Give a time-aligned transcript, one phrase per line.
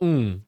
[0.00, 0.40] 1.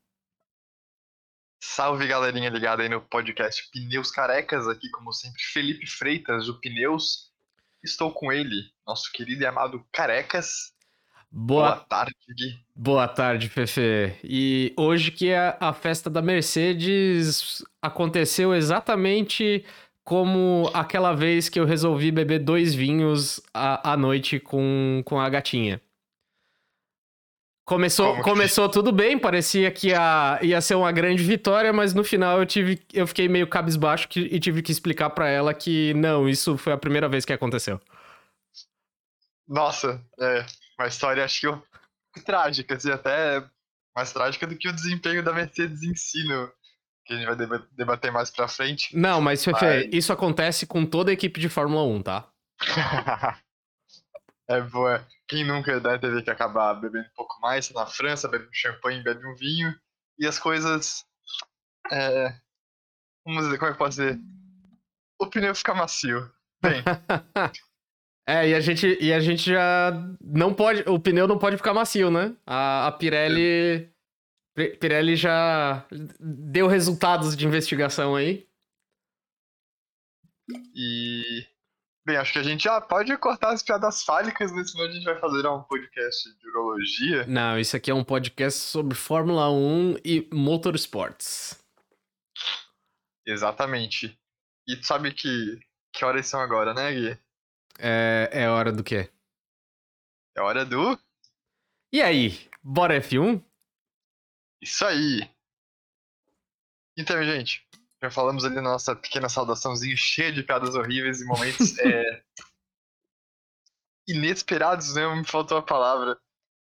[1.62, 7.30] Salve galerinha ligada aí no podcast Pneus Carecas, aqui como sempre Felipe Freitas, o Pneus.
[7.82, 10.72] Estou com ele, nosso querido e amado Carecas.
[11.30, 12.58] Boa, Boa tarde, Gui.
[12.74, 14.18] boa tarde, Fefe.
[14.24, 19.64] E hoje que é a festa da Mercedes aconteceu exatamente
[20.03, 25.29] como aquela vez que eu resolvi beber dois vinhos à, à noite com, com a
[25.29, 25.80] gatinha.
[27.71, 31.95] Começou, Como que- começou tudo bem, parecia que ia, ia ser uma grande vitória, mas
[31.95, 35.55] no final eu tive, eu fiquei meio cabisbaixo que- e tive que explicar pra ela
[35.55, 37.80] que não, isso foi a primeira vez que aconteceu.
[39.47, 40.45] Nossa, é
[40.77, 41.62] uma história acho que eu-
[42.27, 43.41] trágica, assim, até
[43.97, 46.50] mais trágica do que o desempenho da Mercedes em si, no-
[47.06, 48.97] que a gente vai deba- debater mais pra frente.
[48.97, 52.27] Não, mas Fefe, Mas- isso acontece com toda a equipe de Fórmula 1, tá?
[54.51, 55.07] É boa.
[55.29, 59.01] Quem nunca né, teve que acabar bebendo um pouco mais na França, bebe um champanhe,
[59.01, 59.73] bebe um vinho,
[60.19, 61.07] e as coisas.
[61.89, 62.35] É,
[63.25, 64.19] vamos dizer, como é que posso dizer?
[65.20, 66.29] O pneu fica macio.
[66.61, 66.83] Bem,
[68.29, 71.75] É, e a gente, e a gente já não pode, o pneu não pode ficar
[71.75, 72.37] macio, né?
[72.47, 73.91] A, a Pirelli,
[74.79, 75.85] Pirelli já
[76.20, 78.47] deu resultados de investigação aí.
[80.75, 81.50] e.
[82.11, 84.64] Bem, acho que a gente já pode cortar as piadas fálicas, né?
[84.64, 87.25] Senão a gente vai fazer um podcast de urologia.
[87.28, 91.62] Não, isso aqui é um podcast sobre Fórmula 1 e motorsports.
[93.25, 94.19] Exatamente.
[94.67, 95.61] E tu sabe que,
[95.92, 97.19] que horas são agora, né, Gui?
[97.78, 99.08] É, é hora do quê?
[100.36, 100.98] É hora do.
[101.92, 103.41] E aí, bora F1?
[104.61, 105.30] Isso aí!
[106.98, 107.64] Então, gente,
[108.03, 112.23] já falamos ali na nossa pequena saudaçãozinha cheia de piadas horríveis e momentos é,
[114.09, 115.15] inesperados, né?
[115.15, 116.19] Me faltou a palavra.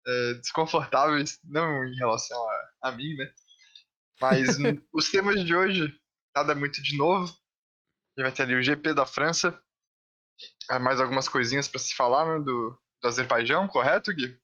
[0.08, 3.32] é, desconfortáveis, não em relação a, a mim, né?
[4.22, 4.58] Mas
[4.94, 5.94] os temas de hoje,
[6.36, 7.26] nada muito de novo.
[7.26, 9.60] A gente vai ter ali o GP da França.
[10.82, 12.46] mais algumas coisinhas pra se falar, né?
[12.46, 14.38] Do, do Azerbaijão, correto, Gui?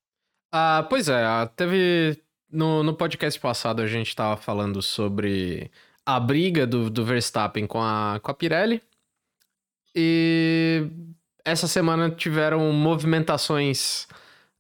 [0.53, 1.23] Ah, pois é,
[1.55, 2.21] teve.
[2.49, 5.71] No, no podcast passado a gente tava falando sobre
[6.05, 8.81] a briga do, do Verstappen com a, com a Pirelli.
[9.95, 10.87] E
[11.43, 14.07] essa semana tiveram movimentações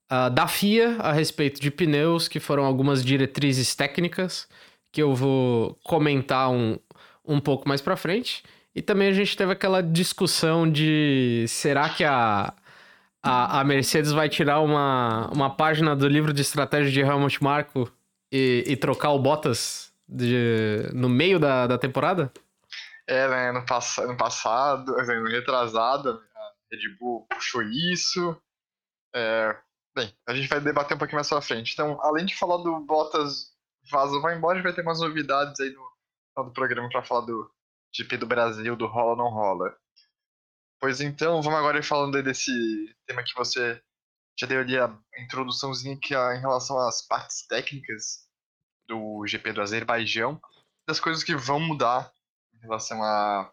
[0.09, 4.47] ah, da FIA a respeito de pneus, que foram algumas diretrizes técnicas
[4.91, 6.77] que eu vou comentar um,
[7.25, 8.43] um pouco mais pra frente.
[8.75, 12.53] E também a gente teve aquela discussão de será que a,
[13.23, 17.91] a, a Mercedes vai tirar uma, uma página do livro de estratégia de Helmut Marko
[18.31, 22.31] e, e trocar o Bottas de- no meio da, da temporada?
[23.07, 28.39] É, né, ano, pass ano passado, ano retrasado, a Red Bull puxou isso.
[29.13, 29.57] É,
[29.95, 31.73] bem, a gente vai debater um pouquinho mais pra frente.
[31.73, 33.51] Então, além de falar do Bottas
[33.89, 35.83] vaza vai embora, a gente vai ter umas novidades aí no
[36.29, 37.51] final do programa pra falar do
[37.93, 39.75] GP do Brasil, do rola não rola.
[40.79, 42.51] Pois então, vamos agora falando desse
[43.05, 43.81] tema que você
[44.39, 48.27] já deu ali a introduçãozinha que em relação às partes técnicas
[48.91, 50.39] do GP do Azerbaijão,
[50.85, 52.11] das coisas que vão mudar
[52.53, 53.51] em relação a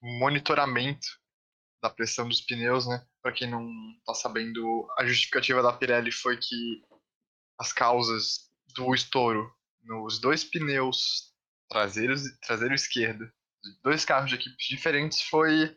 [0.00, 1.06] monitoramento
[1.82, 3.04] da pressão dos pneus, né?
[3.20, 3.68] Para quem não
[4.06, 6.82] tá sabendo, a justificativa da Pirelli foi que
[7.58, 11.32] as causas do estouro nos dois pneus
[11.68, 13.24] traseiros, traseiro esquerdo,
[13.64, 15.76] de dois carros de equipes diferentes, foi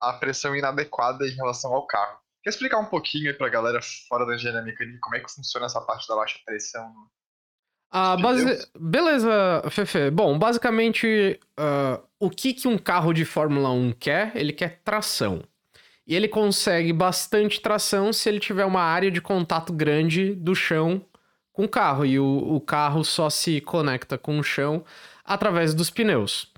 [0.00, 2.20] a pressão inadequada em relação ao carro.
[2.42, 5.66] Quer explicar um pouquinho aí pra galera fora da engenharia mecânica como é que funciona
[5.66, 7.10] essa parte da baixa pressão no
[7.90, 8.68] Ah, base...
[8.78, 10.10] Beleza, Fefe.
[10.10, 14.32] Bom, basicamente, ah, o que, que um carro de Fórmula 1 quer?
[14.34, 15.42] Ele quer tração.
[16.06, 21.02] E ele consegue bastante tração se ele tiver uma área de contato grande do chão
[21.52, 22.04] com o carro.
[22.04, 24.84] E o, o carro só se conecta com o chão
[25.24, 26.52] através dos pneus.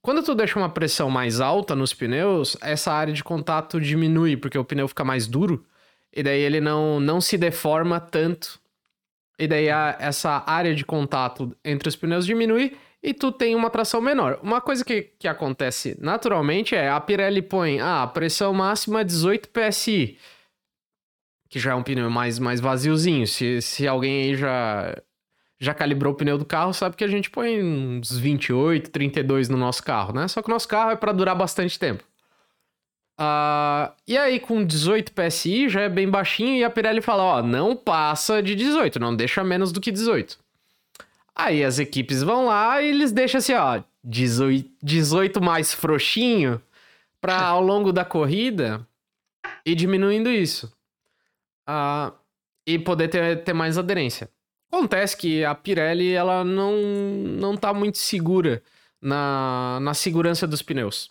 [0.00, 4.58] Quando tu deixa uma pressão mais alta nos pneus, essa área de contato diminui, porque
[4.58, 5.64] o pneu fica mais duro.
[6.12, 8.61] E daí ele não, não se deforma tanto
[9.38, 13.68] e daí a- essa área de contato entre os pneus diminui e tu tem uma
[13.70, 14.38] tração menor.
[14.42, 19.04] Uma coisa que, que acontece naturalmente é a Pirelli põe ah, a pressão máxima é
[19.04, 20.18] 18 PSI,
[21.48, 23.26] que já é um pneu mais, mais vaziozinho.
[23.26, 24.96] Se, se alguém aí já,
[25.60, 29.56] já calibrou o pneu do carro, sabe que a gente põe uns 28, 32 no
[29.58, 30.28] nosso carro, né?
[30.28, 32.04] Só que o nosso carro é para durar bastante tempo.
[33.24, 37.40] Ah, e aí, com 18 PSI já é bem baixinho e a Pirelli fala: ó,
[37.40, 40.36] não passa de 18, não deixa menos do que 18.
[41.32, 46.60] Aí as equipes vão lá e eles deixam assim, ó, 18, 18 mais frouxinho
[47.20, 48.84] pra ao longo da corrida
[49.64, 50.72] ir diminuindo isso.
[51.64, 52.12] Ah,
[52.66, 54.28] e poder ter, ter mais aderência.
[54.72, 56.72] Acontece que a Pirelli ela não,
[57.38, 58.60] não tá muito segura
[59.00, 61.08] na, na segurança dos pneus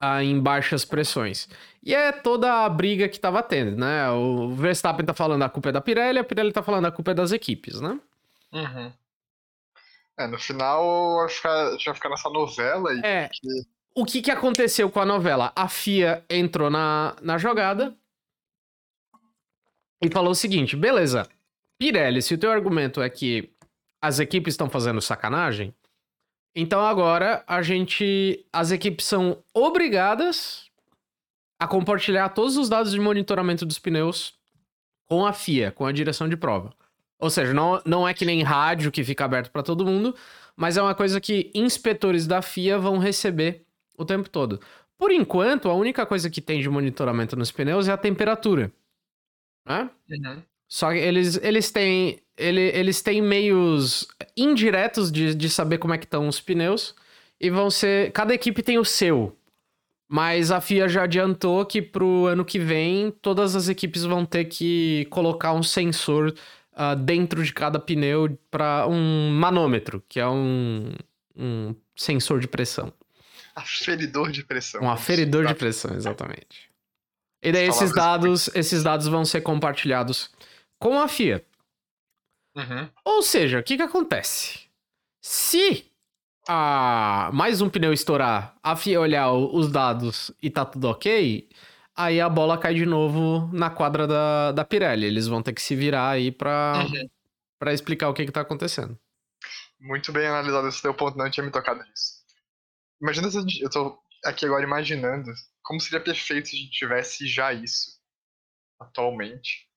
[0.00, 1.48] ah, em baixas pressões.
[1.82, 4.10] E é toda a briga que tava tendo, né?
[4.10, 7.10] O Verstappen tá falando a culpa é da Pirelli, a Pirelli tá falando a culpa
[7.10, 7.98] é das equipes, né?
[8.52, 8.92] Uhum.
[10.18, 13.00] É, no final vai ficar, vai ficar nessa novela aí.
[13.04, 13.30] É.
[13.94, 15.52] O que, que aconteceu com a novela?
[15.54, 17.96] A FIA entrou na, na jogada
[20.02, 21.28] e falou o seguinte: beleza,
[21.78, 23.52] Pirelli, se o teu argumento é que
[24.02, 25.74] as equipes estão fazendo sacanagem,
[26.54, 28.44] então agora a gente.
[28.52, 30.68] As equipes são obrigadas
[31.58, 34.34] a compartilhar todos os dados de monitoramento dos pneus
[35.06, 36.72] com a FIA, com a direção de prova.
[37.18, 40.14] Ou seja, não, não é que nem rádio que fica aberto para todo mundo,
[40.56, 43.64] mas é uma coisa que inspetores da FIA vão receber
[43.96, 44.60] o tempo todo.
[44.96, 48.72] Por enquanto, a única coisa que tem de monitoramento nos pneus é a temperatura.
[49.66, 49.90] Né?
[50.10, 50.42] Uhum.
[50.68, 52.20] Só que eles, eles têm.
[52.36, 54.06] Ele, eles têm meios
[54.36, 56.94] indiretos de, de saber como é que estão os pneus.
[57.40, 58.12] E vão ser.
[58.12, 59.34] Cada equipe tem o seu.
[60.10, 64.46] Mas a FIA já adiantou que pro ano que vem todas as equipes vão ter
[64.46, 66.34] que colocar um sensor
[66.72, 70.92] uh, dentro de cada pneu para um manômetro, que é um,
[71.36, 72.90] um sensor de pressão.
[73.54, 74.82] Aferidor de pressão.
[74.82, 76.70] Um aferidor de pressão, exatamente.
[77.42, 80.30] E daí esses dados, esses dados vão ser compartilhados
[80.78, 81.44] com a FIA.
[82.56, 82.88] Uhum.
[83.04, 84.68] Ou seja, o que, que acontece?
[85.20, 85.90] Se
[86.48, 91.48] a mais um pneu estourar, a FIA olhar os dados e tá tudo ok,
[91.94, 95.06] aí a bola cai de novo na quadra da, da Pirelli.
[95.06, 97.08] Eles vão ter que se virar aí pra, uhum.
[97.58, 98.98] Pra explicar o que, que tá acontecendo.
[99.80, 102.18] Muito bem analisado esse teu ponto, não tinha me tocado nisso.
[103.00, 105.30] Imagina se eu tô aqui agora imaginando
[105.62, 107.98] como seria perfeito se a gente tivesse já isso
[108.80, 109.67] atualmente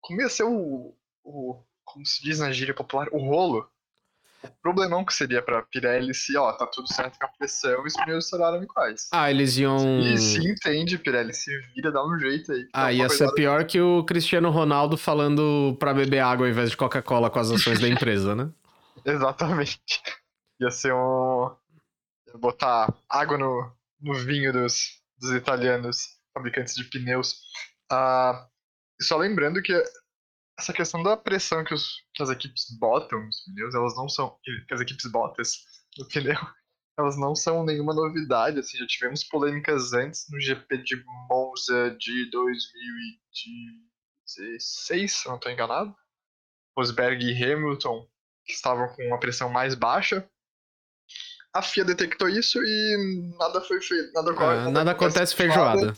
[0.00, 0.94] como ia ser o,
[1.24, 1.62] o.
[1.84, 3.68] Como se diz na gíria popular, o rolo.
[4.42, 7.86] O problemão que seria pra Pirelli se, ó, tá tudo certo com a pressão e
[7.88, 9.08] os pneus estouraram iguais.
[9.12, 10.00] Ah, eles iam.
[10.00, 12.66] E se entende, Pirelli, se vira, dá um jeito aí.
[12.72, 16.76] Ah, ia ser pior que o Cristiano Ronaldo falando pra beber água ao invés de
[16.76, 18.50] Coca-Cola com as ações da empresa, né?
[19.04, 19.80] Exatamente.
[20.58, 21.54] Ia ser um.
[22.28, 23.70] Ia botar água no,
[24.00, 27.42] no vinho dos, dos italianos, fabricantes de pneus.
[27.90, 28.46] Ah,
[29.00, 29.72] e só lembrando que
[30.58, 34.38] essa questão da pressão que, os, que as equipes botam nos pneus, elas não são.
[34.44, 35.64] Que as equipes botas
[35.98, 36.36] no pneu,
[36.98, 38.60] elas não são nenhuma novidade.
[38.60, 45.96] Assim, já tivemos polêmicas antes no GP de Monza de 2016, se não estou enganado.
[46.76, 48.06] Rosberg e Hamilton,
[48.44, 50.28] que estavam com uma pressão mais baixa.
[51.52, 54.12] A FIA detectou isso e nada foi feito.
[54.12, 55.94] Nada, é, nada, nada acontece feijoada.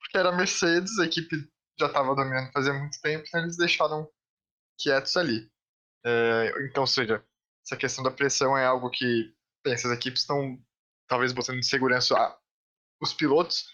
[0.00, 1.48] Porque era Mercedes, a equipe
[1.80, 4.08] já estava dominando fazia muito tempo, então eles deixaram
[4.78, 5.50] quietos ali.
[6.04, 7.22] É, então, ou seja,
[7.64, 9.34] essa questão da pressão é algo que
[9.64, 10.58] bem, essas equipes estão
[11.08, 12.36] talvez botando em segurança ah,
[13.00, 13.68] os pilotos.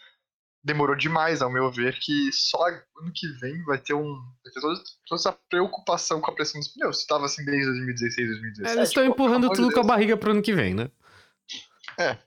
[0.64, 4.20] Demorou demais, ao meu ver, que só ano que vem vai ter um.
[4.42, 6.98] Vai ter toda, toda essa preocupação com a pressão dos pneus.
[6.98, 8.68] Estava assim desde 2016, 2017.
[8.68, 10.90] É, eles estão empurrando tudo com a barriga para o ano que vem, né?
[11.96, 12.18] É.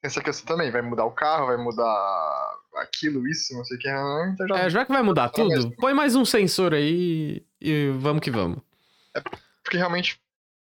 [0.00, 3.88] Essa questão também, vai mudar o carro, vai mudar aquilo, isso, não sei o que.
[3.88, 4.58] Então já...
[4.58, 5.76] É, já que vai mudar tudo, mais...
[5.76, 8.58] põe mais um sensor aí e vamos que vamos.
[9.14, 9.22] É
[9.62, 10.20] porque realmente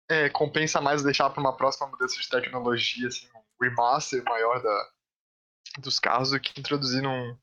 [0.09, 4.87] é, compensa mais deixar para uma próxima mudança de tecnologia, assim, um remaster maior da,
[5.79, 7.37] dos carros do que introduzir num,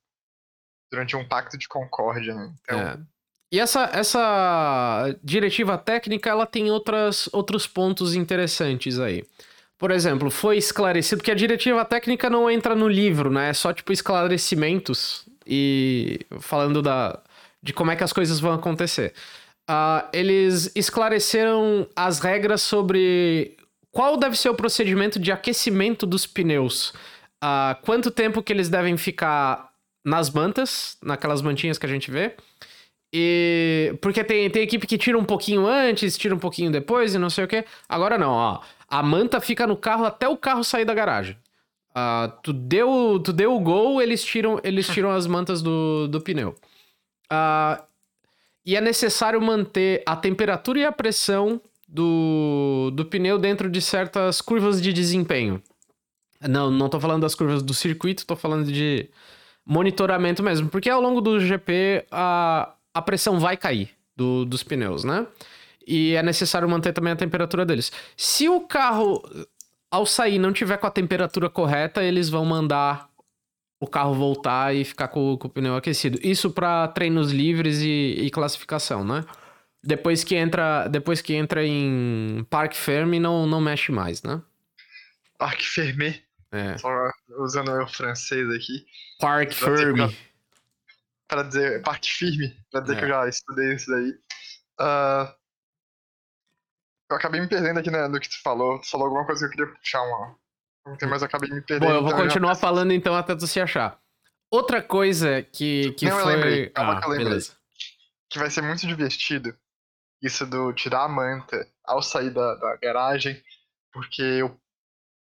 [0.91, 2.55] durante um pacto de concórdia, né?
[2.63, 2.79] Então...
[2.79, 2.99] É.
[3.51, 9.25] E essa, essa diretiva técnica, ela tem outras, outros pontos interessantes aí.
[9.79, 13.51] Por exemplo, foi esclarecido, porque a diretiva técnica não entra no livro, né?
[13.51, 17.21] É só tipo esclarecimentos e falando da,
[17.63, 19.15] de como é que as coisas vão acontecer.
[19.71, 23.57] Uh, eles esclareceram as regras sobre
[23.93, 26.91] qual deve ser o procedimento de aquecimento dos pneus.
[27.43, 29.69] Uh, quanto tempo que eles devem ficar
[30.05, 32.35] nas mantas, naquelas mantinhas que a gente vê.
[33.13, 33.95] E.
[34.01, 37.31] Porque tem, tem equipe que tira um pouquinho antes, tira um pouquinho depois e não
[37.31, 37.65] sei o que.
[37.89, 38.61] Agora não, ó.
[38.89, 41.37] A manta fica no carro até o carro sair da garagem.
[41.91, 46.21] Uh, tu, deu, tu deu o gol, eles tiram, eles tiram as mantas do, do
[46.21, 46.55] pneu.
[47.31, 47.83] Uh,
[48.65, 54.41] e é necessário manter a temperatura e a pressão do, do pneu dentro de certas
[54.41, 55.63] curvas de desempenho.
[56.41, 59.09] Não, não tô falando das curvas do circuito, tô falando de
[59.65, 60.69] monitoramento mesmo.
[60.69, 65.27] Porque ao longo do GP a, a pressão vai cair do, dos pneus, né?
[65.89, 67.91] E é necessário manter também a temperatura deles.
[68.17, 69.23] Se o carro,
[69.91, 73.09] ao sair, não tiver com a temperatura correta, eles vão mandar
[73.81, 76.19] o carro voltar e ficar com, com o pneu aquecido.
[76.23, 79.25] Isso para treinos livres e, e, classificação, né?
[79.83, 84.43] Depois que entra, depois que entra em Parque Ferme, não, não mexe mais, né?
[85.39, 86.21] Parque Fermé.
[86.51, 86.77] É.
[86.79, 86.91] Só
[87.39, 88.85] usando o francês aqui.
[89.21, 90.15] Parque Ferme.
[91.29, 91.83] Pra dizer.
[91.83, 92.57] Parque firme.
[92.71, 92.99] Pra dizer É.
[92.99, 94.15] que eu já estudei isso daí.
[94.81, 95.35] Ah,
[97.11, 98.81] eu acabei me perdendo aqui né, no que tu falou.
[98.81, 100.37] Tu falou alguma coisa que eu queria puxar uma.
[101.09, 101.89] Mas eu acabei me perdendo.
[101.89, 104.01] Bom, eu vou então já- continuar falando então até tu se achar.
[104.51, 106.35] Outra coisa que, que Não, eu foi.
[106.35, 106.71] lembrei.
[106.71, 107.29] Calma ah, que eu lembrei.
[107.29, 107.57] beleza.
[108.31, 109.55] que vai ser muito divertido
[110.23, 113.41] isso do tirar a manta ao sair da, da garagem,
[113.93, 114.59] porque eu,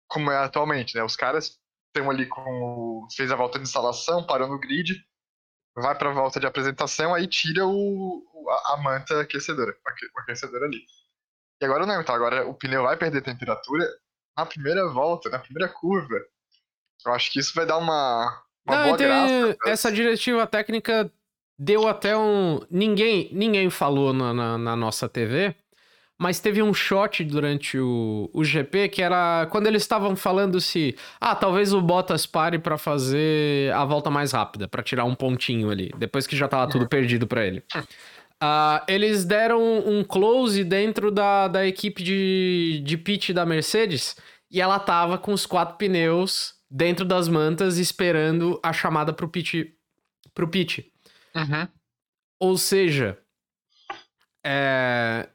[0.08, 1.04] como é atualmente, né?
[1.04, 4.96] Os caras estão ali com o, fez a volta de instalação, parou no grid,
[5.76, 10.06] vai para a volta de apresentação, aí tira o, a, a manta aquecedora, o aque-
[10.16, 10.80] o aquecedor ali.
[11.62, 13.86] E agora não, então agora o pneu vai perder temperatura
[14.38, 16.16] na primeira volta, na primeira curva.
[17.06, 19.58] Eu acho que isso vai dar uma, uma Não, boa então, graça.
[19.62, 21.12] pra- essa diretiva técnica
[21.58, 22.62] deu até um.
[22.72, 25.54] Ninguém, ninguém falou na, na, na nossa TV,
[26.18, 30.96] mas teve um shot durante o, o GP que era quando eles estavam falando se.
[31.20, 35.70] Ah, talvez o Bottas pare pra fazer a volta mais rápida, pra tirar um pontinho
[35.70, 37.64] ali, depois que já tava tudo perdido pra ele.
[38.42, 44.16] Ah, eles deram um close dentro da, da equipe de, de pit da Mercedes
[44.50, 49.76] e ela tava com os quatro pneus dentro das mantas esperando a chamada pro pit.
[50.34, 50.90] Pro pit.
[51.36, 51.68] Uhum.
[52.40, 53.18] Ou seja,
[54.46, 55.28] é,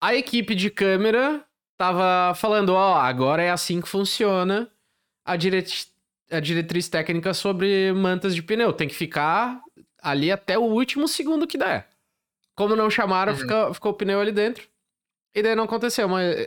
[0.00, 1.44] a equipe de câmera
[1.76, 4.70] tava falando, ó, agora é assim que funciona
[5.24, 8.72] a, a diretriz técnica sobre mantas de pneu.
[8.72, 9.60] Tem que ficar
[10.00, 11.93] ali até o último segundo que der.
[12.56, 13.38] Como não chamaram, Uhum.
[13.38, 14.68] fica- ficou o pneu ali dentro.
[15.34, 16.46] E daí não aconteceu, mas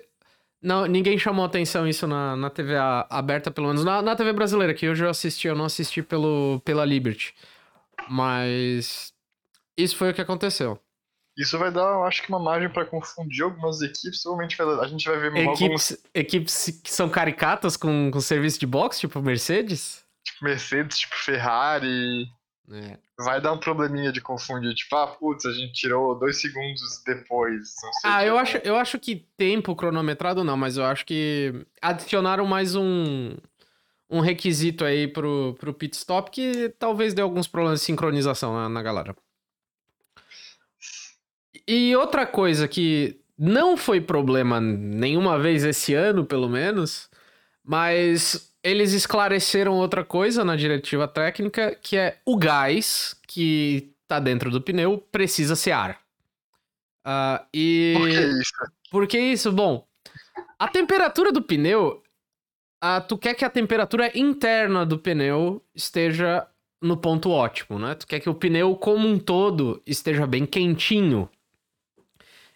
[0.62, 2.76] não, ninguém chamou atenção isso na, na TV
[3.10, 6.62] aberta, pelo menos na, na TV brasileira, que hoje eu assisti, eu não assisti pelo,
[6.64, 7.34] pela Liberty.
[8.10, 9.14] Mas
[9.78, 10.80] isso foi o que aconteceu.
[11.38, 14.24] Isso vai dar, eu acho que uma margem pra confundir algumas equipes.
[14.24, 19.02] Provavelmente a gente vai ver Equipes, equipes que são caricatas com, com serviço de boxe,
[19.02, 20.04] tipo Mercedes.
[20.24, 22.26] tipo, Mercedes, tipo Ferrari.
[22.72, 22.98] É.
[23.20, 24.76] Vai dar um probleminha de confundir.
[24.76, 27.74] Tipo, ah, putz, a gente tirou dois segundos depois.
[28.04, 32.76] Ah, eu acho, eu acho que tempo cronometrado não, mas eu acho que adicionaram mais
[32.76, 33.36] um,
[34.08, 38.70] um requisito aí pro, pro pit stop que talvez dê alguns problemas de sincronização na,
[38.70, 39.16] na galera.
[41.68, 47.10] E outra coisa que não foi problema nenhuma vez esse ano, pelo menos,
[47.64, 54.50] mas eles esclareceram outra coisa na diretiva técnica, que é o gás que tá dentro
[54.50, 56.00] do pneu precisa ser ar.
[57.04, 57.94] Ah, e...
[57.98, 58.54] Por que isso?
[58.90, 59.52] Por que isso?
[59.52, 59.88] Bom,
[60.60, 62.02] a temperatura do pneu,
[62.82, 66.48] ah, tu quer que a temperatura interna do pneu esteja
[66.82, 67.96] no ponto ótimo, né?
[67.96, 71.30] Tu quer que o pneu como um todo esteja bem quentinho.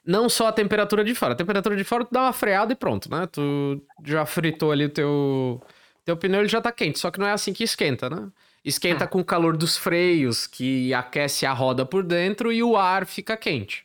[0.06, 1.34] Não só a temperatura de fora.
[1.34, 3.28] A temperatura de fora tu dá uma freada e pronto, né?
[3.28, 5.62] Tu já fritou ali o teu,
[6.06, 7.00] teu pneu, ele já tá quente.
[7.00, 8.30] Só que não é assim que esquenta, né?
[8.64, 13.06] Esquenta com o calor dos freios, que aquece a roda por dentro e o ar
[13.08, 13.84] fica quente.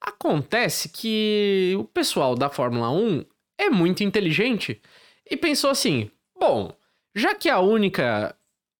[0.00, 3.24] Acontece que o pessoal da Fórmula 1
[3.58, 4.80] é muito inteligente
[5.28, 6.72] e pensou assim: bom,
[7.14, 8.36] já que a única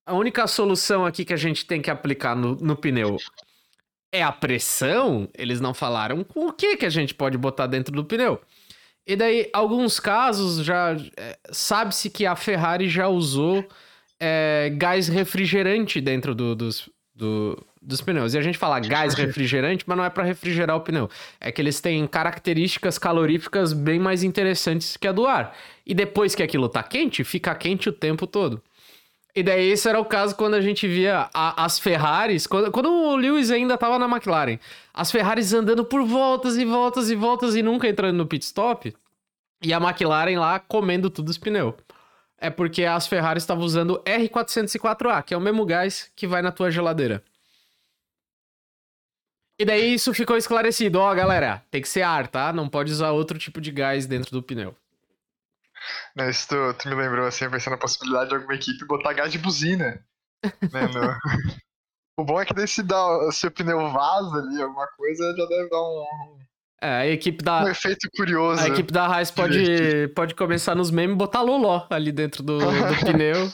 [0.07, 3.16] a única solução aqui que a gente tem que aplicar no, no pneu
[4.12, 7.93] é a pressão, eles não falaram com o que que a gente pode botar dentro
[7.95, 8.40] do pneu.
[9.07, 13.67] E daí, alguns casos já é, sabe-se que a Ferrari já usou
[14.19, 18.33] é, gás refrigerante dentro do- dos, do- dos pneus.
[18.33, 21.11] E a gente fala gás refrigerante, mas não é para refrigerar o pneu.
[21.39, 25.55] É que eles têm características caloríficas bem mais interessantes que a do ar.
[25.85, 28.63] E depois que aquilo tá quente, fica quente o tempo todo.
[29.37, 32.88] E daí esse era o caso quando a gente via a- as Ferraris, quando, quando
[32.91, 34.59] o Lewis ainda tava na McLaren,
[34.93, 38.95] as Ferraris andando por voltas e voltas e voltas e nunca entrando no pit stop,
[39.62, 41.75] e a McLaren lá comendo tudo os pneus.
[42.38, 46.53] É porque as Ferraris estavam usando R404A, que é o mesmo gás que vai na
[46.53, 47.23] tua geladeira.
[49.59, 50.99] E daí isso ficou esclarecido.
[50.99, 52.53] Ó, galera, tem que ser ar, tá?
[52.53, 54.76] Não pode usar outro tipo de gás dentro do pneu.
[56.17, 59.12] Né, isso tu, tu me lembrou assim, eu pensei na possibilidade de alguma equipe botar
[59.12, 60.05] gás de buzina.
[60.73, 61.19] né, no-
[62.17, 62.97] O bom é que daí se, dá,
[63.33, 66.38] se o pneu vaza ali, alguma coisa, já deve dar um,
[66.81, 68.62] É, a equipe um da, efeito curioso.
[68.62, 70.14] a equipe da Haas pode, Divertido.
[70.14, 72.64] pode começar nos memes e botar loló ali dentro do, do
[73.05, 73.50] pneu.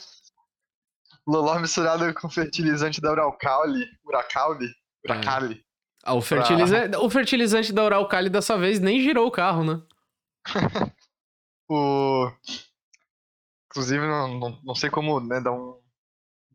[1.27, 3.87] Loló misturado com fertilizante da Uralcali.
[4.05, 4.69] Uracali?
[5.07, 5.65] Uracali.
[6.05, 9.81] Ah, o, fertilizante, o fertilizante da Uralcali dessa vez nem girou o carro, né?
[11.71, 12.29] O...
[13.71, 15.81] Inclusive, não, não, não sei como né, dar um,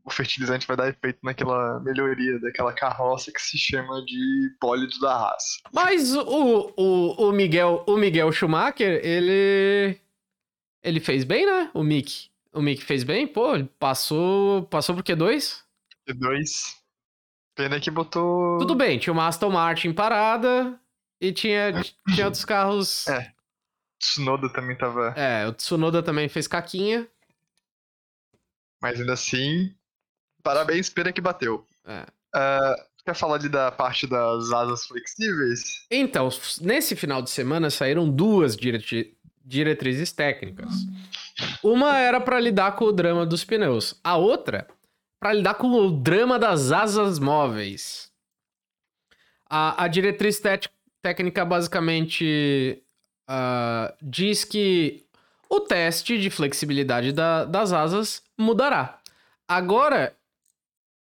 [0.03, 5.17] o fertilizante vai dar efeito naquela melhoria daquela carroça que se chama de bólido da
[5.17, 5.59] raça.
[5.73, 9.97] Mas o, o, o Miguel, o Miguel Schumacher, ele
[10.83, 11.71] ele fez bem, né?
[11.73, 12.29] O Mick.
[12.53, 15.61] O Mick fez bem, pô, ele passou, passou por Q2?
[16.07, 16.75] Q2.
[17.55, 18.57] Pena que botou.
[18.59, 20.79] Tudo bem, tinha uma Aston Martin parada
[21.19, 21.71] e tinha,
[22.13, 23.07] tinha outros carros.
[23.07, 23.34] É.
[24.05, 25.13] Tsunoda também tava.
[25.17, 27.07] É, o Tsunoda também fez caquinha.
[28.81, 29.73] Mas ainda assim,
[30.43, 31.65] parabéns, pena que bateu.
[31.85, 32.01] É.
[32.35, 35.85] Uh, quer falar ali da parte das asas flexíveis?
[35.89, 36.29] Então,
[36.61, 39.15] nesse final de semana saíram duas diretri
[39.47, 40.73] diretrizes técnicas.
[41.63, 44.67] Uma era para lidar com o drama dos pneus, a outra
[45.19, 48.11] para lidar com o drama das asas móveis.
[49.47, 50.41] A, a diretriz
[51.01, 52.83] técnica basicamente
[53.29, 55.03] uh, diz que
[55.49, 58.99] o teste de flexibilidade da, das asas mudará.
[59.47, 60.13] Agora,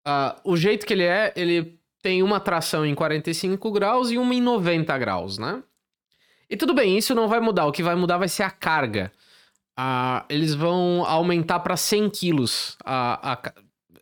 [0.07, 4.33] uh, o jeito que ele é, ele tem uma tração em 45 graus e uma
[4.33, 5.61] em 90 graus, né?
[6.49, 7.65] E tudo bem, isso não vai mudar.
[7.65, 9.11] O que vai mudar vai ser a carga.
[9.77, 12.77] Uh, eles vão aumentar para 100 quilos.
[12.85, 13.53] A, a,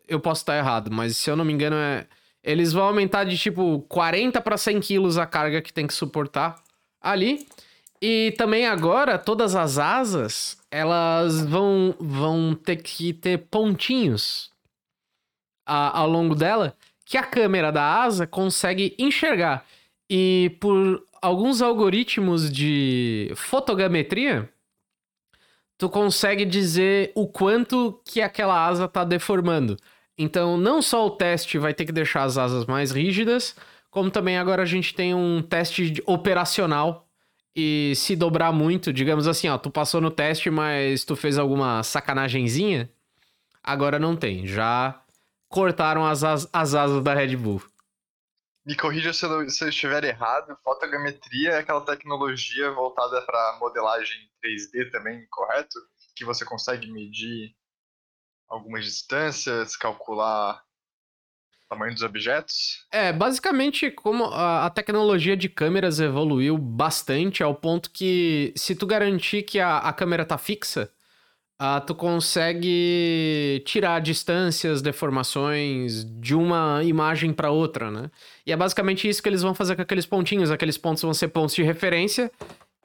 [0.06, 2.06] eu posso estar errado, mas se eu não me engano, é,
[2.42, 6.54] eles vão aumentar de tipo 40 para 100 quilos a carga que tem que suportar
[7.00, 7.46] ali.
[8.00, 14.50] E também agora, todas as asas, elas vão, vão ter que ter pontinhos
[15.64, 19.64] a, ao longo dela que a câmera da asa consegue enxergar.
[20.10, 24.48] E por alguns algoritmos de fotogrametria,
[25.78, 29.76] tu consegue dizer o quanto que aquela asa está deformando.
[30.18, 33.54] Então, não só o teste vai ter que deixar as asas mais rígidas,
[33.90, 37.05] como também agora a gente tem um teste operacional
[37.56, 41.82] e se dobrar muito, digamos assim, ó, tu passou no teste, mas tu fez alguma
[41.82, 42.92] sacanagemzinha,
[43.62, 44.46] agora não tem.
[44.46, 45.02] Já
[45.48, 47.62] cortaram as, as, as asas da Red Bull.
[48.66, 54.28] Me corrija se eu, se eu estiver errado, fotogrametria é aquela tecnologia voltada para modelagem
[54.44, 55.78] 3D também, correto?
[56.14, 57.54] Que você consegue medir
[58.48, 60.62] algumas distâncias, calcular
[61.68, 62.86] Tamanho dos objetos?
[62.92, 68.86] É, basicamente, como a, a, tecnologia de câmeras evoluiu bastante ao ponto que, se tu
[68.86, 70.90] garantir que a, a câmera tá fixa,
[71.60, 78.10] uh, tu consegue tirar distâncias, deformações de uma imagem para outra, né?
[78.46, 80.50] E é basicamente isso que eles vão fazer com aqueles pontinhos.
[80.50, 82.30] Aqueles pontos vão ser pontos de referência.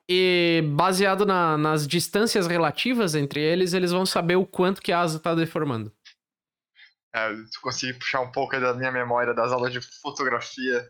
[0.10, 5.00] E baseado na, nas distâncias relativas entre eles, eles vão saber o quanto que a
[5.00, 5.92] asa tá deformando.
[7.14, 10.90] É, consegui puxar um pouco da minha memória das aulas de fotografia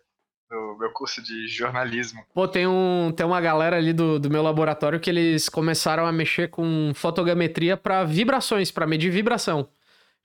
[0.52, 2.24] do meu curso de jornalismo.
[2.34, 6.12] Pô, tem, um, tem uma galera ali do, do meu laboratório que eles começaram a
[6.12, 9.70] mexer com fotogrametria para vibrações, para medir vibração.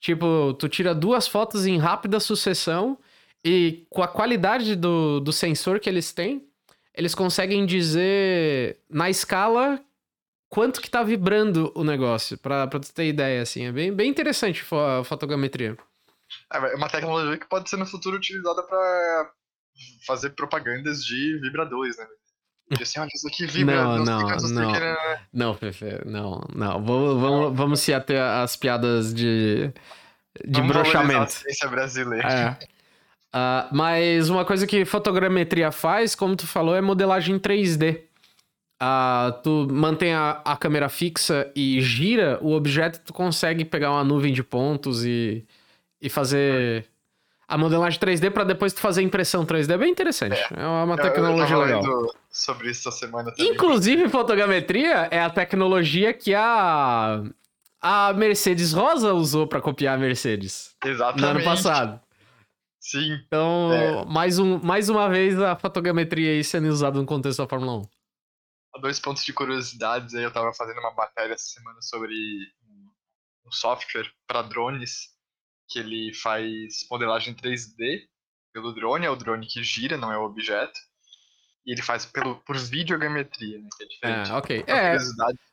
[0.01, 2.99] Tipo, tu tira duas fotos em rápida sucessão
[3.45, 6.45] e com a qualidade do, do sensor que eles têm,
[6.93, 9.81] eles conseguem dizer na escala
[10.57, 13.67] quanto que tá vibrando o negócio, pra, pra tu ter ideia, assim.
[13.67, 15.77] É bem, bem interessante a fotogrametria.
[16.51, 19.33] É, é uma tecnologia que pode ser no futuro utilizada para
[20.07, 22.07] fazer propagandas de vibradores, né?
[22.71, 23.85] E assim, olha, isso aqui vibra.
[23.85, 24.73] Não, não, não.
[24.73, 25.21] Né?
[25.31, 26.83] Não, Fefe, não, não.
[26.83, 29.71] Vamos, vamos, vamos se ater às piadas de,
[30.43, 31.21] de vamos brochamento.
[31.21, 32.29] A ciência brasileira.
[32.33, 32.51] É.
[33.37, 38.06] Uh, mas uma coisa que fotogrametria faz, como tu falou, é modelagem 3D.
[38.83, 44.05] Uh, tu mantém a, a câmera fixa e gira o objeto, tu consegue pegar uma
[44.05, 45.47] nuvem de pontos e,
[46.01, 46.87] e fazer
[47.49, 49.73] a modelagem 3D para depois tu fazer impressão 3D.
[49.73, 50.39] É bem interessante.
[50.55, 52.15] É, é uma tecnologia eu, eu legal.
[52.31, 53.53] sobre isso essa semana também.
[53.53, 57.23] Inclusive, fotogrametria é a tecnologia que a,
[57.81, 60.77] a Mercedes Rosa usou para copiar a Mercedes.
[60.85, 61.23] Exatamente.
[61.23, 62.01] No ano passado.
[62.79, 63.19] Sim.
[63.27, 64.05] Então, é.
[64.05, 67.96] mais, um, mais uma vez a fotogrametria aí sendo usada no contexto da Fórmula 1
[68.81, 70.23] dois pontos de curiosidades aí.
[70.23, 72.15] Eu tava fazendo uma matéria essa semana sobre
[73.47, 75.15] um software para drones
[75.69, 78.07] que ele faz modelagem 3D
[78.53, 80.79] pelo drone, é o drone que gira, não é o objeto.
[81.67, 83.69] E ele faz pelo, por videogrametria, né?
[83.77, 84.31] Que é diferente.
[84.31, 84.65] É, ok.
[84.67, 84.97] É,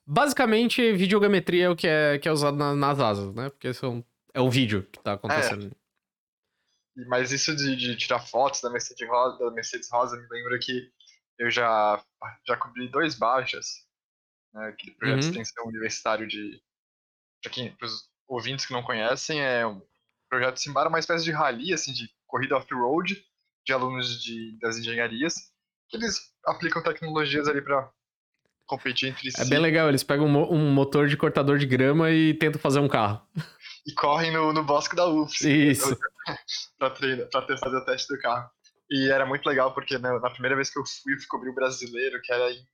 [0.06, 3.50] basicamente, videogrametria é o que é, que é usado na, nas asas, né?
[3.50, 5.76] Porque são, é o vídeo que tá acontecendo.
[6.98, 7.06] É.
[7.08, 10.92] Mas isso de, de, tirar fotos da Mercedes Rosa, da Mercedes Rosa me lembra que
[11.40, 12.04] eu já,
[12.48, 13.86] já cobri dois baixas,
[14.54, 15.32] né, aquele projeto uhum.
[15.32, 16.62] de extensão universitário de.
[17.78, 19.82] Para os ouvintes que não conhecem, é um
[20.30, 23.24] projeto Simbara, uma espécie de rally, assim, de corrida off-road
[23.66, 25.36] de alunos de, das engenharias,
[25.90, 27.90] que eles aplicam tecnologias ali para
[28.66, 29.42] competir entre é si.
[29.42, 32.88] É bem legal, eles pegam um motor de cortador de grama e tentam fazer um
[32.88, 33.22] carro.
[33.86, 35.42] e correm no, no bosque da UFS.
[35.42, 35.98] Isso.
[36.78, 38.50] pra, treinar, pra fazer o teste do carro.
[38.90, 41.56] E era muito legal, porque na, na primeira vez que eu fui, eu descobri o
[41.56, 42.68] brasileiro, que era em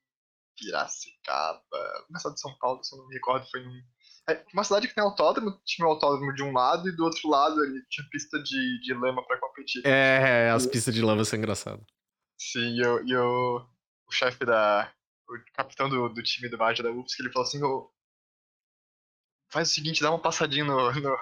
[0.56, 1.62] Piracicaba,
[2.10, 3.80] na cidade de São Paulo, se eu não me recordo, foi num...
[4.28, 7.28] É, uma cidade que tem autódromo, tinha um autódromo de um lado e do outro
[7.28, 9.82] lado ali tinha pista de, de lama pra competir.
[9.86, 11.84] É, as pistas de lama são engraçadas.
[12.38, 13.24] Sim, e eu, e eu,
[14.06, 14.92] o chefe da.
[15.28, 17.90] O capitão do, do time do Baja da UFSC, ele falou assim: oh,
[19.50, 21.18] faz o seguinte, dá uma passadinha no, no,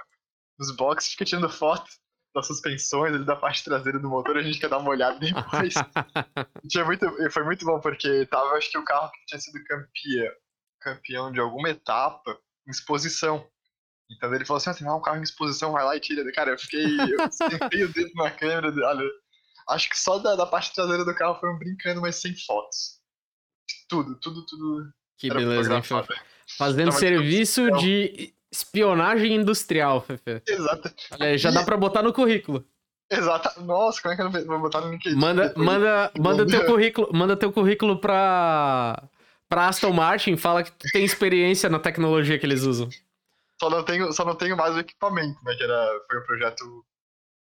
[0.58, 1.88] nos boxes, fica tirando foto
[2.34, 5.74] das suspensões, ali da parte traseira do motor, a gente quer dar uma olhada depois.
[6.68, 10.32] Tinha muito, foi muito bom, porque tava, acho que o carro que tinha sido campeão,
[10.80, 13.46] campeão de alguma etapa em exposição.
[14.10, 16.30] Então ele falou assim, ah, um carro em exposição, vai lá e tira.
[16.32, 19.10] Cara, eu fiquei, eu sentei o dedo na câmera, olha,
[19.70, 22.98] acho que só da, da parte traseira do carro foram brincando, mas sem fotos.
[23.88, 24.92] Tudo, tudo, tudo.
[25.18, 25.82] Que beleza, hein,
[26.56, 30.42] Fazendo serviço de espionagem industrial, Fefe.
[30.46, 30.92] Exato.
[31.20, 31.54] Olha, já e...
[31.54, 32.64] dá pra botar no currículo.
[33.10, 33.60] Exato.
[33.62, 35.16] Nossa, como é que eu vou botar no LinkedIn?
[35.16, 39.02] Manda, manda, manda teu currículo, manda teu currículo pra,
[39.48, 42.88] pra Aston Martin, fala que tu tem experiência na tecnologia que eles usam.
[43.60, 45.54] Só não tenho, só não tenho mais o equipamento, né?
[45.56, 46.84] Que era, foi um projeto.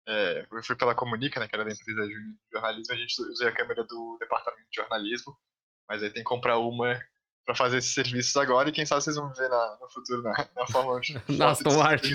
[0.06, 1.48] É, eu fui pela Comunica, né?
[1.48, 2.14] Que era da empresa de
[2.52, 5.36] jornalismo, a gente usou a câmera do departamento de jornalismo.
[5.88, 6.98] Mas aí tem que comprar uma
[7.48, 10.32] para fazer esses serviços agora e quem sabe vocês vão ver na, no futuro na,
[10.54, 11.34] na Fórmula 1.
[11.38, 12.12] na Aston Martin.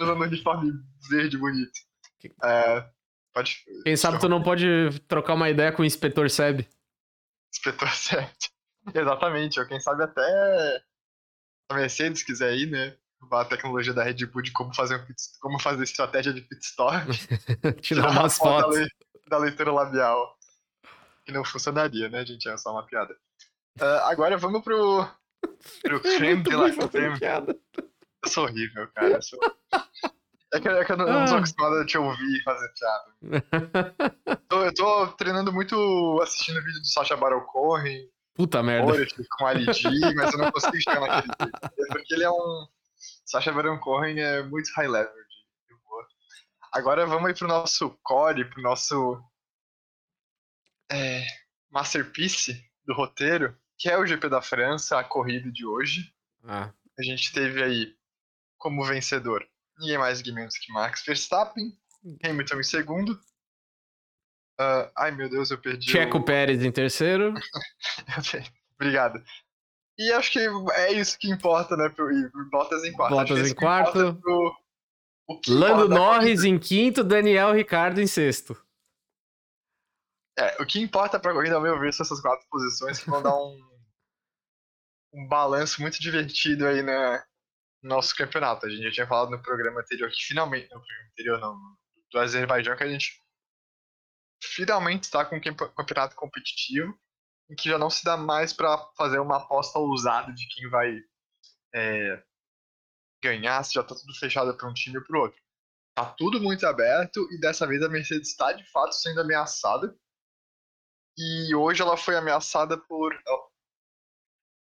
[0.00, 0.72] Usando um uniforme
[1.10, 1.78] verde bonito.
[2.42, 2.88] É,
[3.34, 4.66] pode, quem sabe tu não pode
[5.06, 6.66] trocar uma ideia com o Inspetor Seb.
[7.52, 8.26] Inspetor Seb.
[8.94, 10.82] Exatamente, ou quem sabe até
[11.70, 12.96] a Mercedes quiser ir, né?
[13.30, 16.64] a tecnologia da Red Bull de como fazer, um pit, como fazer estratégia de pit
[16.64, 17.04] stop.
[17.82, 18.74] Tirar umas fotos.
[18.74, 18.90] Da, le,
[19.28, 20.34] da leitura labial.
[21.26, 22.48] Que não funcionaria, né, gente?
[22.48, 23.14] É só uma piada.
[23.80, 25.06] Uh, agora vamos pro,
[25.82, 27.18] pro creme de la creme.
[28.24, 29.14] Eu sou horrível, cara.
[29.14, 29.38] Eu sou...
[30.54, 31.12] É que, é que eu não, ah.
[31.12, 34.06] não sou acostumado a te ouvir fazer piada.
[34.50, 38.08] eu, eu tô treinando muito assistindo vídeo do Sacha Baron Cohen.
[38.34, 38.92] Puta merda.
[39.38, 41.88] Com Ali G, mas eu não consigo chegar naquele vídeo.
[41.88, 42.66] Porque ele é um.
[43.26, 46.06] Sacha Baron Cohen é muito high level de humor.
[46.72, 49.22] Agora vamos aí pro nosso core, pro nosso.
[50.90, 51.26] É,
[51.70, 56.12] masterpiece do roteiro que é o GP da França, a corrida de hoje.
[56.44, 56.72] Ah.
[56.98, 57.94] A gente teve aí
[58.58, 59.46] como vencedor
[59.78, 61.72] ninguém mais ninguém menos que Max Verstappen,
[62.24, 63.12] Hamilton em segundo.
[64.58, 65.90] Uh, ai meu Deus, eu perdi.
[65.90, 66.24] Checo o...
[66.24, 67.34] Pérez em terceiro.
[68.74, 69.22] Obrigado.
[69.98, 70.40] E acho que
[70.74, 71.88] é isso que importa, né?
[71.88, 72.08] Pro...
[72.50, 73.14] Bottas em quarto.
[73.14, 74.14] Bottas em quarto.
[74.14, 74.56] Pro...
[75.48, 78.56] Lando Norris em quinto, Daniel Ricardo em sexto.
[80.38, 83.22] É, o que importa pra corrida, ao meu ver, são essas quatro posições que vão
[83.22, 83.58] dar um,
[85.14, 87.24] um balanço muito divertido aí na,
[87.82, 88.66] no nosso campeonato.
[88.66, 90.64] A gente já tinha falado no programa anterior que finalmente.
[90.64, 91.58] No programa anterior não,
[92.12, 93.22] do Azerbaijão, que a gente
[94.42, 96.98] finalmente está com um campeonato competitivo
[97.48, 101.00] em que já não se dá mais para fazer uma aposta ousada de quem vai
[101.74, 102.22] é,
[103.22, 105.40] ganhar, se já está tudo fechado para um time ou para o outro.
[105.96, 109.96] Tá tudo muito aberto e dessa vez a Mercedes está de fato sendo ameaçada
[111.16, 113.14] e hoje ela foi ameaçada por,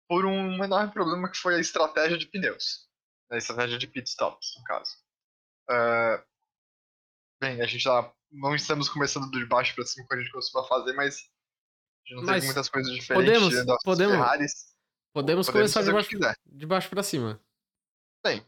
[0.09, 2.89] por um enorme problema que foi a estratégia de pneus.
[3.31, 4.97] A estratégia de pit stops, no caso.
[5.71, 6.23] Uh,
[7.41, 10.67] bem, a gente já não estamos começando de baixo para cima como a gente costuma
[10.67, 14.53] fazer, mas a gente não mas teve muitas coisas diferentes podemos, podemos, Ferraris.
[15.15, 17.41] Podemos, podemos começar de baixo, de baixo para cima.
[18.25, 18.47] Bem,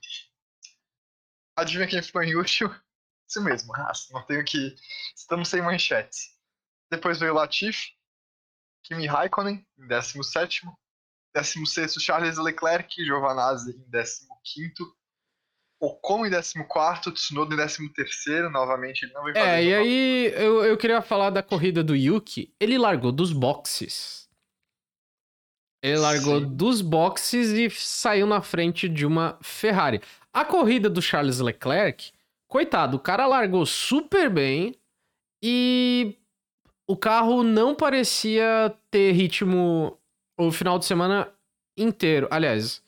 [1.57, 2.75] adivinha quem em último?
[3.29, 4.09] Isso mesmo, Haas.
[4.11, 4.77] Não tenho que.
[5.17, 6.34] Estamos sem manchetes.
[6.91, 7.93] Depois veio Latifi,
[8.83, 10.63] Kimi Raikkonen em 17.
[11.35, 14.95] 16 Charles Leclerc, Giovanazzi em 15.
[15.81, 19.47] Ocon em 14, Tsunoda em 13, novamente ele não vai fazer.
[19.47, 22.55] É, e aí eu, eu queria falar da corrida do Yuki.
[22.59, 24.29] Ele largou dos boxes.
[25.83, 26.57] Ele largou Sim.
[26.57, 30.01] dos boxes e saiu na frente de uma Ferrari.
[30.33, 32.11] A corrida do Charles Leclerc,
[32.49, 34.75] coitado, o cara largou super bem
[35.43, 36.17] e
[36.87, 39.99] o carro não parecia ter ritmo
[40.37, 41.33] o final de semana
[41.77, 42.29] inteiro.
[42.31, 42.83] Aliás,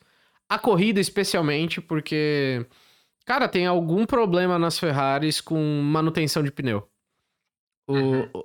[0.47, 2.65] a corrida especialmente, porque,
[3.25, 6.87] cara, tem algum problema nas Ferraris com manutenção de pneu.
[7.87, 8.43] O, uhum.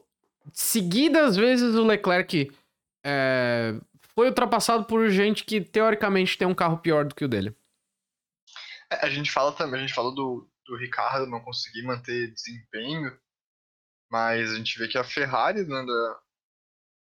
[0.52, 2.50] Seguidas vezes o Leclerc
[3.04, 3.74] é,
[4.14, 7.54] foi ultrapassado por gente que teoricamente tem um carro pior do que o dele.
[8.90, 13.16] É, a gente fala também, a gente falou do, do Ricardo não conseguir manter desempenho
[14.12, 16.20] mas a gente vê que a Ferrari anda,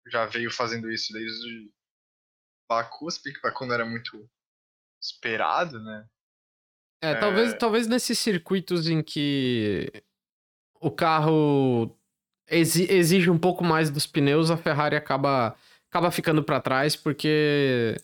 [0.08, 1.70] já veio fazendo isso desde
[2.70, 4.30] Baku, se que Baku não era muito
[5.04, 6.08] esperado, né?
[7.04, 9.92] É, talvez, talvez nesses circuitos em que
[10.80, 12.00] o carro
[12.48, 15.54] exi- exige um pouco mais dos pneus, a Ferrari acaba,
[15.90, 17.98] acaba ficando para trás, porque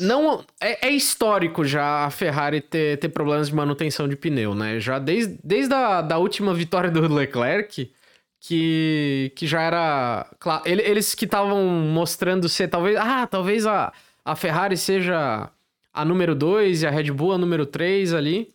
[0.00, 4.80] não é, é histórico já a Ferrari ter, ter problemas de manutenção de pneu, né?
[4.80, 7.92] Já desde, desde a da última vitória do Leclerc,
[8.40, 10.26] que, que já era.
[10.38, 12.96] Claro, ele- eles que estavam mostrando ser talvez.
[12.96, 13.92] Ah, talvez a,
[14.24, 15.50] a Ferrari seja
[15.92, 18.52] a número 2 e a Red Bull a número 3 ali.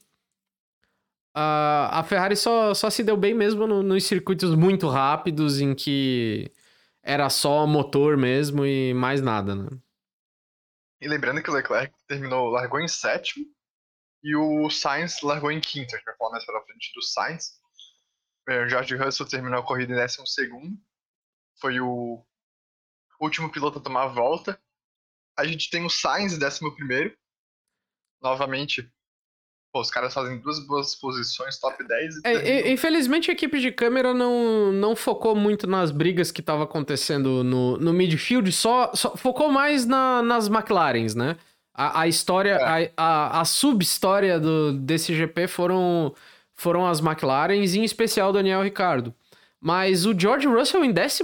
[1.33, 5.75] Ah, a Ferrari só, só se deu bem mesmo no- nos circuitos muito rápidos em
[5.75, 6.51] que
[7.03, 9.69] era só motor mesmo e mais nada, né?
[10.99, 13.45] E lembrando que o Leclerc terminou, largou em sétimo
[14.23, 15.93] e o Sainz largou em quinto.
[15.95, 17.59] A gente vai falar mais pra frente do Sainz.
[18.49, 20.77] É, O George Russell terminou a corrida em décimo segundo.
[21.59, 22.25] Foi o
[23.19, 24.61] último piloto a tomar a volta.
[25.37, 27.15] A gente tem o Sainz em décimo primeiro.
[28.21, 28.91] Novamente,
[29.71, 32.15] pô, os caras fazem duas boas posições, top 10.
[32.17, 36.63] E É, infelizmente a equipe de câmera não, não focou muito nas brigas que estavam
[36.63, 41.37] acontecendo no, no midfield, só, só focou mais na- nas McLarens, né?
[41.73, 46.13] A, a história, a, a, a sub-história do- desse GP foram,
[46.55, 49.13] foram as McLarens, em especial Daniel Ricardo.
[49.61, 51.21] Mas o George Russell em 12,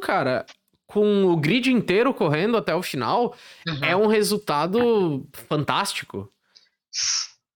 [0.00, 0.46] cara,
[0.86, 3.34] com o grid inteiro correndo até o final,
[3.66, 3.78] Uhum.
[3.84, 6.30] é um resultado fantástico.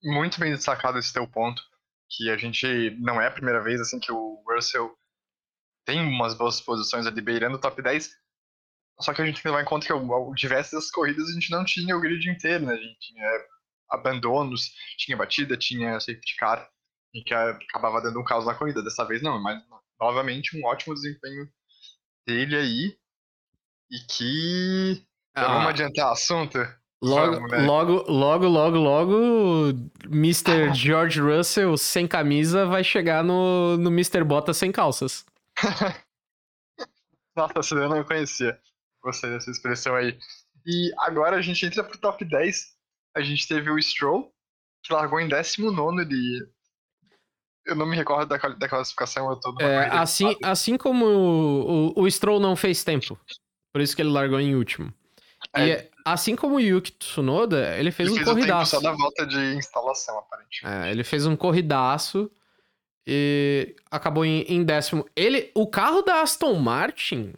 [0.06, 1.62] Muito bem destacado esse teu ponto,
[2.08, 4.96] que a gente não é a primeira vez assim que o Russell
[5.84, 8.10] tem umas boas posições ali beirando o top 10.
[9.00, 11.64] Só que a gente tem que levar em conta que diversas corridas a gente não
[11.64, 12.74] tinha o grid inteiro, né?
[12.74, 13.26] A gente tinha
[13.90, 16.68] abandonos, tinha batida, tinha safety car,
[17.12, 18.82] e que acabava dando um caos na corrida.
[18.82, 19.62] Dessa vez não, mas
[20.00, 21.48] novamente um ótimo desempenho
[22.26, 22.98] dele aí.
[23.90, 25.06] E que.
[25.34, 26.58] Ah, vamos adiantar o assunto?
[27.02, 27.59] Logo, né?
[27.59, 29.14] logo, logo, logo, logo,
[30.06, 30.72] Mr.
[30.74, 34.24] George Russell sem camisa vai chegar no, no Mr.
[34.24, 35.24] Bottas sem calças.
[37.37, 38.59] Nossa, eu não conhecia.
[39.02, 40.18] Gostei dessa expressão aí.
[40.64, 42.74] E agora a gente entra pro top 10.
[43.14, 44.32] A gente teve o Stroll,
[44.82, 46.48] que largou em 19 ele.
[47.66, 52.02] Eu não me recordo da, da classificação, eu tô É, assim, assim como o, o,
[52.02, 53.18] o Stroll não fez tempo,
[53.72, 54.94] por isso que ele largou em último.
[55.58, 55.88] E É.
[56.04, 58.70] assim como o Yuki Tsunoda, ele fez Ele um fez o tempo corridaço.
[58.76, 60.66] só da volta de instalação, aparentemente.
[60.86, 62.30] É, ele fez um corridaço
[63.06, 65.06] e acabou em, em décimo.
[65.14, 67.32] Ele, o carro da Aston Martin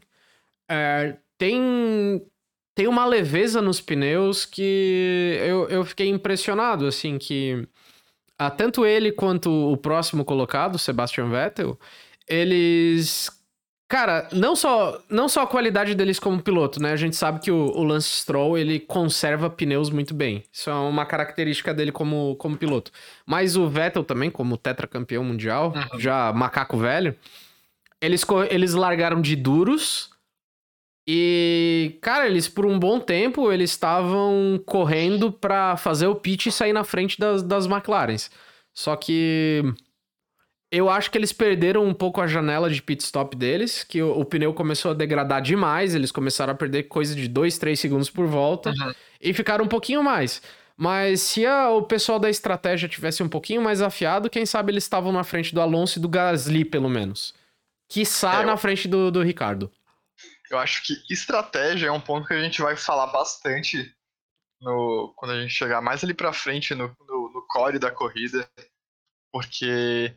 [0.69, 2.23] é, tem
[2.75, 7.67] tem uma leveza nos pneus que eu, eu fiquei impressionado, assim, que
[8.39, 11.77] ah, tanto ele quanto o próximo colocado, Sebastian Vettel,
[12.29, 13.31] eles...
[13.89, 16.93] Cara, não só, não só a qualidade deles como piloto, né?
[16.93, 20.45] A gente sabe que o, o Lance Stroll, ele conserva pneus muito bem.
[20.53, 22.93] Isso é uma característica dele como, como piloto.
[23.25, 25.99] Mas o Vettel também, como tetracampeão mundial, Uhum.
[25.99, 27.17] já macaco velho,
[28.01, 30.11] eles, eles largaram de duros
[31.09, 36.53] e, cara, eles por um bom tempo eles estavam correndo pra fazer o pitch e
[36.53, 38.31] sair na frente das, das McLarens.
[38.75, 39.63] Só que
[40.71, 44.19] eu acho que eles perderam um pouco a janela de pit stop deles, que o,
[44.21, 48.11] o pneu começou a degradar demais, eles começaram a perder coisa de 2, 3 segundos
[48.11, 48.93] por volta Uhum.
[49.21, 50.43] e ficaram um pouquinho mais.
[50.77, 54.85] Mas se a- o pessoal da estratégia tivesse um pouquinho mais afiado, quem sabe eles
[54.85, 57.35] estavam na frente do Alonso e do Gasly, pelo menos.
[57.91, 59.73] Quiçá É, eu- na frente do, do Ricardo.
[60.51, 63.93] Eu acho que estratégia é um ponto que a gente vai falar bastante
[64.61, 68.49] no, quando a gente chegar mais ali pra frente no, no, no core da corrida,
[69.33, 70.15] porque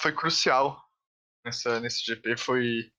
[0.00, 0.82] foi crucial
[1.44, 2.90] nessa, nesse GP, foi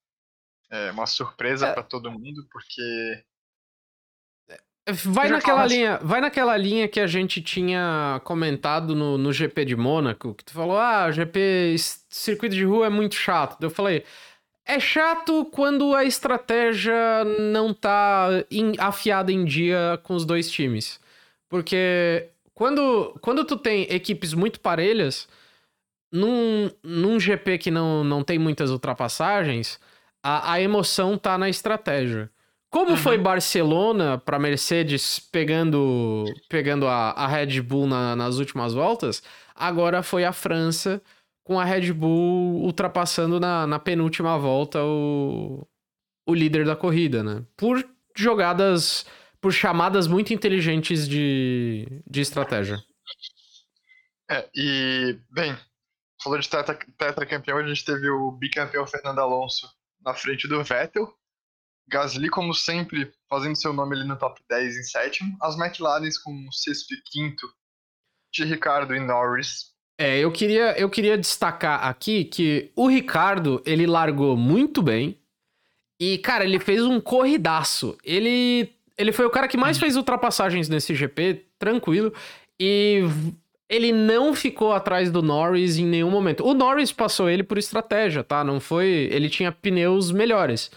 [0.69, 1.73] é, uma surpresa É.
[1.73, 3.23] pra todo mundo, porque
[5.05, 9.63] Vai já naquela linha, vai naquela linha que a gente tinha comentado no, no GP
[9.63, 11.75] de Mônaco, que tu falou: "Ah, GP
[12.09, 13.61] circuito de rua é muito chato".
[13.61, 14.03] Eu falei:
[14.65, 20.99] "É chato quando a estratégia não tá em- afiada em dia com os dois times".
[21.47, 25.27] Porque quando quando tu tem equipes muito parelhas,
[26.11, 29.79] num, num GP que não, não tem muitas ultrapassagens,
[30.23, 32.29] a, a emoção tá na estratégia.
[32.69, 32.97] Como Uhum.
[32.97, 39.21] foi Barcelona para Mercedes pegando, pegando a, a Red Bull na- nas últimas voltas,
[39.55, 41.01] agora foi a França
[41.43, 45.67] com a Red Bull ultrapassando na, na penúltima volta o,
[46.25, 47.43] o líder da corrida, né?
[47.57, 47.83] Por
[48.15, 49.05] jogadas,
[49.41, 52.81] por chamadas muito inteligentes de, de estratégia.
[54.29, 55.57] É, e, bem,
[56.21, 59.67] falou de tetra, tetracampeão, a gente teve o bicampeão Fernando Alonso
[60.03, 61.13] na frente do Vettel,
[61.87, 65.37] Gasly, como sempre, fazendo seu nome ali no top 10 em sétimo.
[65.41, 67.47] As McLarens com sexto e quinto
[68.33, 69.71] de Ricardo e Norris.
[69.99, 75.19] É, eu queria, eu queria destacar aqui que o Ricardo, ele largou muito bem.
[75.99, 77.97] E, cara, ele fez um corridaço.
[78.03, 82.13] Ele, ele foi o cara que mais fez ultrapassagens nesse GP, tranquilo.
[82.59, 83.03] E
[83.71, 86.45] ele não ficou atrás do Norris em nenhum momento.
[86.45, 88.43] O Norris passou ele por estratégia, tá?
[88.43, 89.07] Não foi.
[89.09, 90.69] Ele tinha pneus melhores.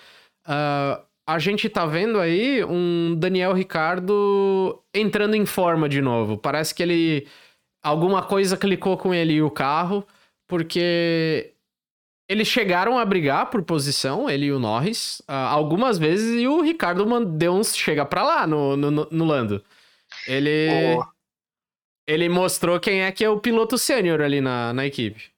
[0.47, 6.39] Uh, a gente tá vendo aí um Daniel Ricardo entrando em forma de novo.
[6.39, 7.27] Parece que ele.
[7.83, 10.07] Alguma coisa clicou com ele e o carro,
[10.47, 11.53] porque
[12.31, 16.63] eles chegaram a brigar por posição, ele e o Norris, uh, algumas vezes, e o
[16.63, 19.65] Ricardo deu uns chega pra lá no, no, no Lando.
[20.29, 20.97] Ele.
[20.97, 21.14] Oh.
[22.07, 25.33] Ele mostrou quem é que é o piloto sênior ali na, na equipe.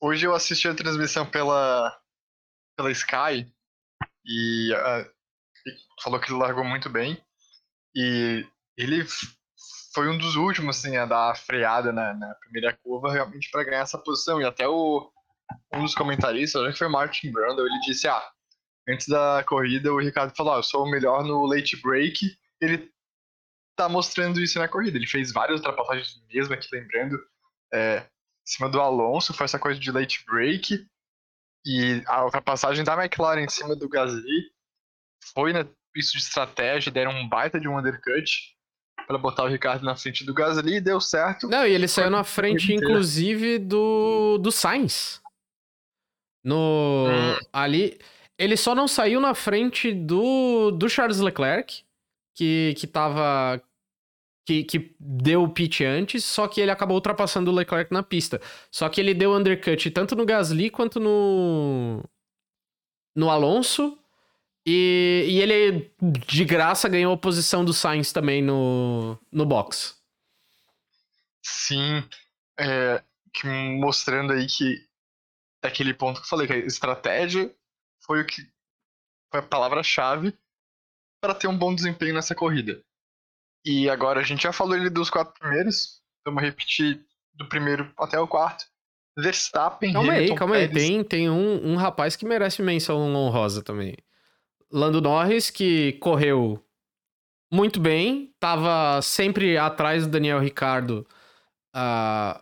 [0.00, 1.98] Hoje eu assisti a transmissão pela,
[2.76, 3.46] pela Sky
[4.24, 5.10] e uh,
[6.02, 7.22] falou que ele largou muito bem.
[7.94, 9.04] E ele
[9.94, 13.64] foi um dos últimos assim, a dar a freada na, na primeira curva realmente para
[13.64, 14.40] ganhar essa posição.
[14.40, 15.10] E até o,
[15.74, 18.22] um dos comentaristas, acho que foi Martin Brundle, ele disse: Ah,
[18.88, 22.36] antes da corrida, o Ricardo falou: ah, Eu sou o melhor no late break.
[22.60, 22.90] Ele
[23.82, 24.96] tá mostrando isso na corrida.
[24.96, 27.18] Ele fez várias ultrapassagens mesmo aqui, lembrando.
[27.72, 28.06] É, em
[28.44, 30.86] cima do Alonso, foi essa coisa de late break.
[31.64, 34.50] E a ultrapassagem da McLaren em cima do Gasly
[35.34, 38.56] foi né, isso de estratégia, deram um baita de um undercut
[39.06, 41.48] para botar o Ricardo na frente do Gasly e deu certo.
[41.48, 45.20] Não, e ele saiu na frente, inclusive, do, do Sainz.
[46.44, 47.06] No.
[47.08, 47.46] Hum.
[47.52, 47.98] Ali.
[48.38, 51.84] Ele só não saiu na frente do, do Charles Leclerc,
[52.34, 53.62] que, que tava.
[54.50, 58.40] Que, que deu o pitch antes, só que ele acabou ultrapassando o Leclerc na pista.
[58.68, 62.02] Só que ele deu undercut tanto no Gasly quanto no.
[63.14, 63.96] No Alonso.
[64.66, 69.94] E, e ele, de graça, ganhou a posição do Sainz também no, no box.
[71.40, 72.02] Sim.
[72.58, 73.00] É,
[73.78, 74.84] mostrando aí que
[75.62, 77.54] aquele ponto que eu falei, que a estratégia
[78.00, 78.42] foi o que
[79.30, 80.36] foi a palavra-chave
[81.20, 82.82] para ter um bom desempenho nessa corrida.
[83.64, 88.18] E agora a gente já falou ele dos quatro primeiros, vamos repetir do primeiro até
[88.18, 88.64] o quarto.
[89.18, 90.76] Verstappen, Calma Hamilton, aí, calma Pérez.
[90.76, 93.96] aí, tem, tem um, um rapaz que merece menção honrosa também.
[94.72, 96.64] Lando Norris, que correu
[97.52, 101.06] muito bem, tava sempre atrás do Daniel Ricardo
[101.74, 102.40] uh,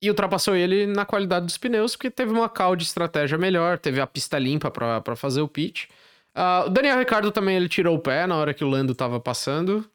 [0.00, 4.00] e ultrapassou ele na qualidade dos pneus, porque teve uma cal de estratégia melhor, teve
[4.00, 5.88] a pista limpa para fazer o pit.
[6.36, 9.18] Uh, o Daniel Ricardo também ele tirou o pé na hora que o Lando tava
[9.18, 9.88] passando,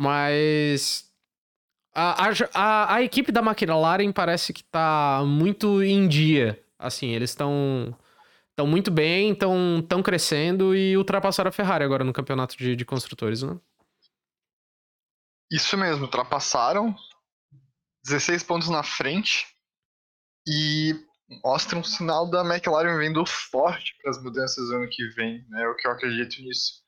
[0.00, 1.12] mas
[1.94, 6.58] a, a, a equipe da McLaren parece que tá muito em dia.
[6.78, 7.94] Assim, eles estão
[8.48, 12.84] estão muito bem, estão tão crescendo e ultrapassaram a Ferrari agora no campeonato de, de
[12.84, 13.60] construtores, né?
[15.52, 16.96] Isso mesmo, ultrapassaram
[18.02, 19.48] 16 pontos na frente
[20.48, 20.94] e
[21.44, 25.68] mostra um sinal da McLaren vindo forte para as mudanças do ano que vem, né?
[25.68, 26.80] O que eu acredito nisso.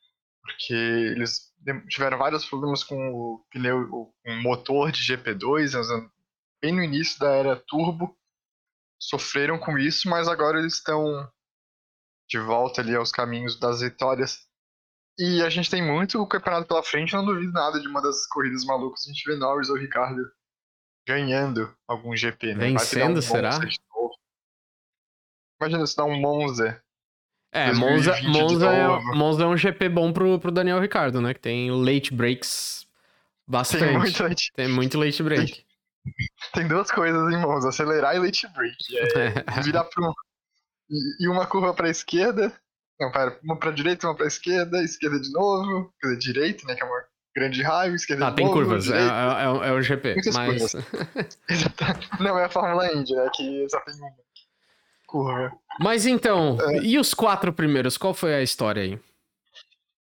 [0.42, 1.52] Porque eles
[1.88, 5.74] tiveram vários problemas com o pneu, com o motor de GP2,
[6.60, 8.16] bem no início da era turbo,
[9.00, 11.30] sofreram com isso, mas agora eles estão
[12.28, 14.46] de volta ali aos caminhos das vitórias.
[15.18, 18.26] E a gente tem muito o campeonato pela frente, não duvido nada de uma das
[18.26, 19.04] corridas malucas.
[19.04, 20.22] A gente vê Norris ou Ricardo
[21.06, 22.70] ganhando algum GP, né?
[22.70, 23.58] Vencendo, um será?
[25.60, 26.81] Imagina se dá um Monza.
[27.52, 31.34] É, Monza, Monza, é, Monza é um GP bom pro, pro Daniel Ricardo, né?
[31.34, 32.86] Que tem late breaks
[33.46, 33.84] bastante.
[33.84, 35.52] Tem muito late, tem muito late break.
[35.52, 35.64] Tem,
[36.54, 38.76] tem duas coisas em Monza, acelerar e late break.
[39.16, 40.14] É, virar pro
[41.20, 42.52] e, uma curva para a esquerda.
[42.98, 46.18] Não, para, uma para a direita, uma para a esquerda, esquerda de novo, quer dizer,
[46.18, 49.00] direita, né, que é uma grande raio, esquerda ah, de tem novo, curvas, é, é,
[49.00, 50.72] é, é o GP, Muitas mas...
[52.20, 54.10] Não, é a Fórmula Indy, né, que só tem uma
[55.12, 55.52] curva.
[55.78, 56.78] Mas então, é...
[56.78, 59.00] e os quatro primeiros, qual foi a história aí?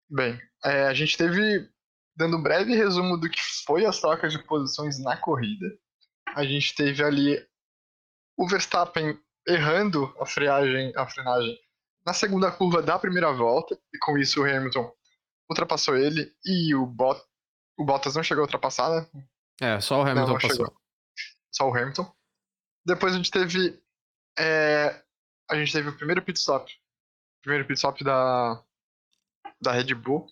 [0.10, 1.70] Bem, é, a gente teve,
[2.16, 5.68] dando um breve resumo do que foi as trocas de posições na corrida,
[6.36, 7.40] a gente teve ali
[8.38, 9.18] o Verstappen
[9.48, 11.58] errando a freagem, a frenagem
[12.06, 14.92] na segunda curva da primeira volta, e com isso o Hamilton
[15.50, 17.22] ultrapassou ele e o, Bot,
[17.78, 19.08] o Bottas não chegou a ultrapassar, né?
[19.60, 20.66] É, só o Hamilton não, não passou.
[20.66, 20.74] Chegou.
[21.52, 22.12] Só o Hamilton.
[22.86, 23.82] Depois a gente teve.
[24.38, 25.04] É,
[25.50, 26.72] a gente teve o primeiro pit stop.
[26.72, 28.64] O primeiro pit stop da,
[29.62, 30.28] da Red Bull.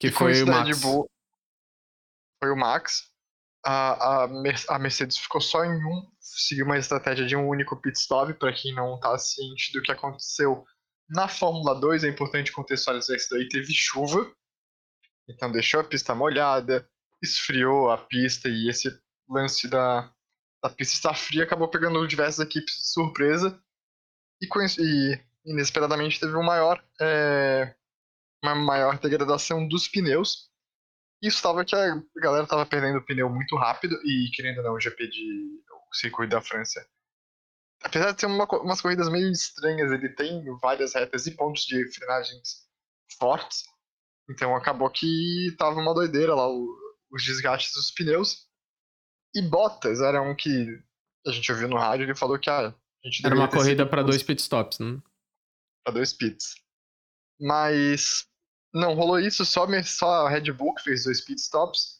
[0.00, 0.68] Que foi o Max.
[0.68, 1.10] Red Bull,
[2.40, 3.08] foi o Max
[3.64, 4.28] a, a,
[4.68, 8.52] a Mercedes ficou só em um, seguiu uma estratégia de um único pit stop, para
[8.52, 10.64] quem não está ciente do que aconteceu
[11.08, 14.30] Na Fórmula 2 é importante contextualizar isso daí, teve chuva,
[15.28, 16.88] então deixou a pista molhada,
[17.22, 18.88] esfriou a pista e esse
[19.28, 20.10] lance da,
[20.62, 23.62] da pista estar fria acabou pegando diversas equipes de surpresa
[24.40, 24.46] e,
[24.80, 27.74] e inesperadamente teve um maior, é,
[28.42, 30.48] uma maior degradação dos pneus.
[31.22, 34.74] Isso estava que a galera estava perdendo o pneu muito rápido e querendo ou não,
[34.74, 36.86] o GP de o circuito da França.
[37.82, 41.90] Apesar de ter uma, umas corridas meio estranhas, ele tem várias retas e pontos de
[41.92, 42.66] frenagens
[43.18, 43.64] fortes.
[44.30, 46.76] Então acabou que tava uma doideira lá o,
[47.10, 48.47] os desgastes dos pneus.
[49.34, 50.80] E Bottas era um que
[51.26, 52.74] a gente ouviu no rádio, ele falou que ah, a
[53.04, 55.00] gente Era uma corrida para dois pitstops, né?
[55.84, 56.56] Para dois pits.
[57.40, 58.26] Mas
[58.72, 61.98] não rolou isso, só, só a Red Bull que fez dois pitstops.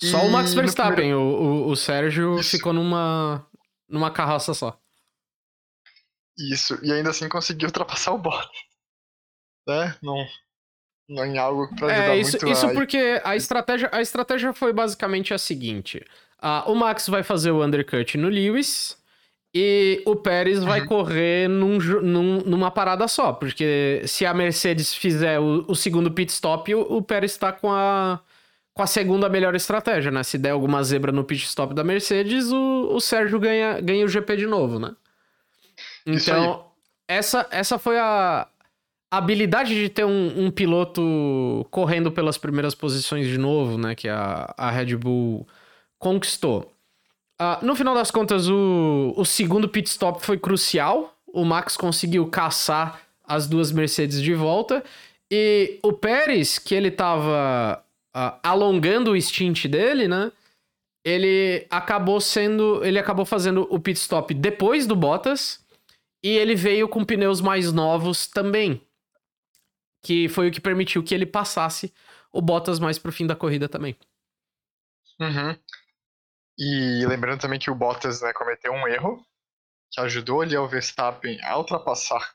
[0.00, 1.20] Só o Max Verstappen, primeiro...
[1.20, 2.50] o, o, o, Sérgio isso.
[2.50, 3.46] ficou numa,
[3.88, 4.80] numa carroça só.
[6.36, 8.50] Isso, e ainda assim conseguiu ultrapassar o Bottas.
[9.66, 9.96] Né?
[10.02, 10.26] Não,
[11.08, 12.72] não em algo pra ajudar é, isso, muito Isso a...
[12.72, 16.04] porque a estratégia, a estratégia foi basicamente a seguinte.
[16.42, 18.98] Uh, o Max vai fazer o undercut no Lewis
[19.54, 20.66] e o Pérez uhum.
[20.66, 26.10] vai correr num, num, numa parada só, porque se a Mercedes fizer o, o segundo
[26.10, 28.18] pit stop, o, o Pérez está com a,
[28.74, 30.22] com a segunda melhor estratégia, né?
[30.22, 34.08] Se der alguma zebra no pit stop da Mercedes, o, o Sérgio ganha, ganha o
[34.08, 34.96] GP de novo, né?
[36.06, 36.66] Então,
[37.06, 38.48] essa, essa foi a,
[39.10, 43.94] a habilidade de ter um, um, piloto correndo pelas primeiras posições de novo, né?
[43.94, 45.46] Que a, a Red Bull
[46.02, 46.74] conquistou.
[47.40, 51.16] Uh, no final das contas, o, o segundo pit stop foi crucial.
[51.26, 54.84] O Max conseguiu caçar as duas Mercedes de volta.
[55.30, 57.82] E o Pérez, que ele tava
[58.14, 60.32] uh, alongando o stint dele, né?
[61.04, 62.84] Ele acabou sendo.
[62.84, 65.64] Ele acabou fazendo o pit stop depois do Bottas.
[66.24, 68.80] E ele veio com pneus mais novos também.
[70.04, 71.92] Que foi o que permitiu que ele passasse
[72.32, 73.96] o Bottas mais pro fim da corrida também.
[75.20, 75.56] Uhum.
[76.58, 79.24] E lembrando também que o Bottas né, cometeu um erro
[79.90, 82.34] que ajudou ali o Verstappen a ultrapassar,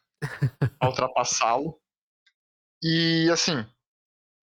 [0.80, 1.80] a ultrapassá-lo.
[2.82, 3.66] E assim,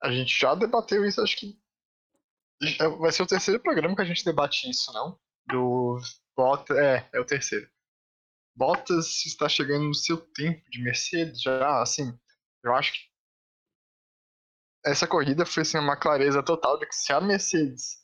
[0.03, 1.59] a gente já debateu isso, acho que
[2.81, 5.19] é, vai ser o terceiro programa que a gente debate isso, não?
[5.47, 6.01] Do
[6.37, 7.69] Bottas, é, é o terceiro.
[8.57, 12.17] Bottas está chegando no seu tempo de Mercedes já, assim,
[12.63, 13.01] eu acho que
[14.85, 18.04] essa corrida foi assim, uma clareza total de que se a Mercedes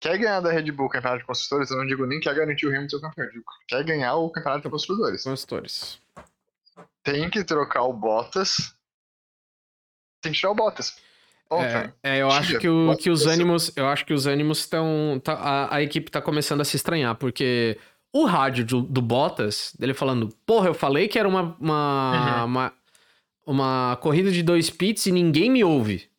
[0.00, 2.66] quer ganhar da Red Bull o campeonato de construtores, eu não digo nem quer garantir
[2.66, 5.24] o Hamilton campeão, eu digo quer ganhar o campeonato de construtores.
[5.24, 6.00] Construtores.
[7.02, 8.74] Tem que trocar o Bottas.
[10.20, 10.96] Tem que tirar o Bottas.
[11.50, 15.18] É, é, eu acho que, o, que os ânimos, eu acho que os ânimos estão,
[15.24, 17.78] tá, a, a, equipe tá começando a se estranhar, porque
[18.12, 22.44] o rádio do, do Bottas, dele falando, porra, eu falei que era uma, uma, uhum.
[22.44, 22.72] uma,
[23.46, 26.10] uma, corrida de dois pits e ninguém me ouve.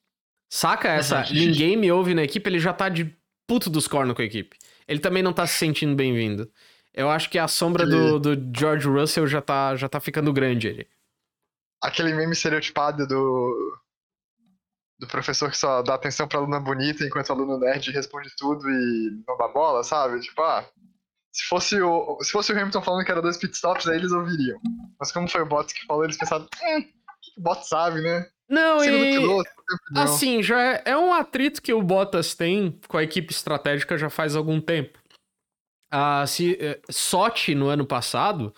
[0.50, 1.20] Saca essa?
[1.20, 1.34] Uhum.
[1.34, 3.16] Ninguém me ouve na equipe, ele já tá de
[3.50, 4.56] puto dos cornos com a equipe.
[4.88, 6.48] Ele também não tá se sentindo bem-vindo.
[6.94, 10.68] Eu acho que a sombra do, do George Russell já tá, já tá ficando grande
[10.68, 10.88] ali.
[11.82, 13.80] Aquele meme estereotipado do.
[15.00, 18.70] do professor que só dá atenção pra aluna bonita enquanto o aluno nerd responde tudo
[18.70, 20.20] e não dá bola, sabe?
[20.20, 20.70] Tipo, ah.
[21.32, 24.60] Se fosse o, se fosse o Hamilton falando que era dois pitstops, aí eles ouviriam.
[25.00, 28.02] Mas como foi o Bottas que falou, eles pensaram, eh, o que o Bottas sabe,
[28.02, 28.28] né?
[28.50, 29.18] Não, Segundo e...
[29.18, 29.50] Piloto,
[29.96, 34.10] assim, já é, é, um atrito que o Bottas tem com a equipe estratégica já
[34.10, 34.98] faz algum tempo.
[35.92, 38.54] Ah, se, eh, Sochi, no ano passado,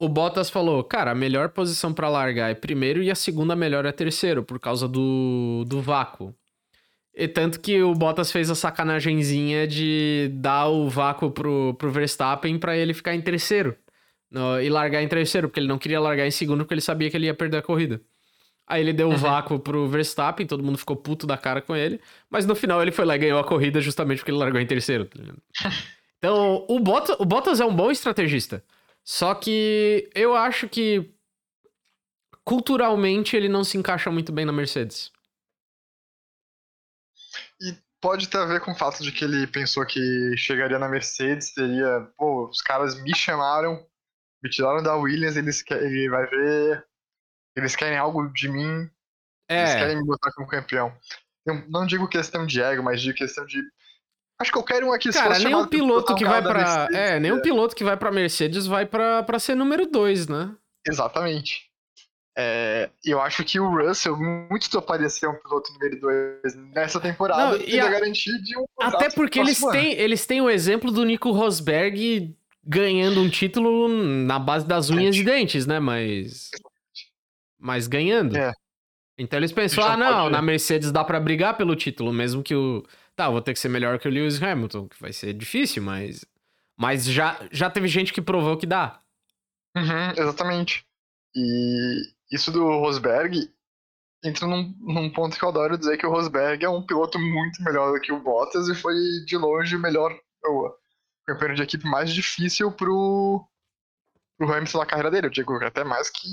[0.00, 3.84] o Bottas falou, cara, a melhor posição para largar é primeiro e a segunda melhor
[3.86, 6.34] é terceiro, por causa do, do vácuo.
[7.14, 12.58] E tanto que o Bottas fez a sacanagemzinha de dar o vácuo pro, pro Verstappen
[12.58, 13.76] para ele ficar em terceiro.
[14.30, 17.10] No, e largar em terceiro, porque ele não queria largar em segundo, porque ele sabia
[17.10, 18.00] que ele ia perder a corrida.
[18.68, 19.16] Aí ele deu o uhum.
[19.16, 21.98] vácuo pro Verstappen, todo mundo ficou puto da cara com ele.
[22.28, 24.66] Mas no final ele foi lá e ganhou a corrida justamente porque ele largou em
[24.66, 25.18] terceiro, tá
[26.18, 28.62] Então, o Bottas, o Bottas é um bom estrategista.
[29.04, 31.10] Só que eu acho que
[32.44, 35.12] culturalmente ele não se encaixa muito bem na Mercedes.
[37.62, 40.88] E pode ter a ver com o fato de que ele pensou que chegaria na
[40.88, 43.86] Mercedes, teria, pô, os caras me chamaram,
[44.42, 46.88] me tiraram da Williams, eles, ele vai ver
[47.58, 48.88] eles querem algo de mim.
[49.48, 49.62] É.
[49.62, 50.92] Eles querem me botar como campeão.
[51.46, 53.62] Eu não digo questão de ego, mas digo questão de.
[54.40, 56.88] Acho que qualquer um aqui Cara, nem um piloto que vai pra.
[56.92, 60.54] É, nem um piloto que vai pra Mercedes vai pra, pra ser número 2, né?
[60.86, 61.68] Exatamente.
[62.40, 67.58] É, eu acho que o Russell muito toparia ser um piloto número 2 nessa temporada
[67.58, 67.88] não, e a...
[67.88, 72.32] garantir de um Até porque eles têm, eles têm o exemplo do Nico Rosberg
[72.64, 75.80] ganhando um título na base das unhas e dentes, né?
[75.80, 76.50] Mas.
[77.58, 78.36] Mas ganhando.
[78.36, 78.52] É.
[79.18, 82.86] Então eles pensam, ah, não, na Mercedes dá pra brigar pelo título, mesmo que o.
[83.16, 86.24] Tá, vou ter que ser melhor que o Lewis Hamilton, que vai ser difícil, mas.
[86.76, 89.00] Mas já, já teve gente que provou que dá.
[89.76, 90.86] Uhum, exatamente.
[91.34, 93.50] E isso do Rosberg
[94.24, 97.62] entra num, num ponto que eu adoro dizer que o Rosberg é um piloto muito
[97.62, 98.94] melhor do que o Bottas e foi
[99.26, 100.72] de longe o melhor o
[101.26, 103.44] campeão de equipe mais difícil pro,
[104.38, 105.26] pro Hamilton na carreira dele.
[105.26, 106.28] Eu digo até mais que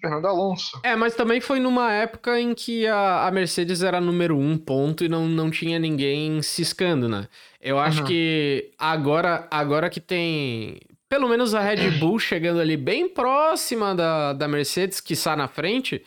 [0.00, 0.78] Fernando Alonso.
[0.82, 5.04] É, mas também foi numa época em que a, a Mercedes era número um ponto
[5.04, 7.28] e não, não tinha ninguém ciscando, né?
[7.60, 8.06] Eu acho Uhum.
[8.06, 14.32] que agora, agora que tem pelo menos a Red Bull chegando ali bem próxima da,
[14.32, 16.04] da Mercedes, que está na frente,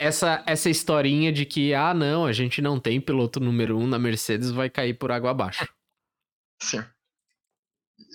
[0.00, 3.98] essa, essa historinha de que, ah, não, a gente não tem piloto número um na
[4.00, 5.68] Mercedes vai cair por água abaixo.
[6.60, 6.82] Sim.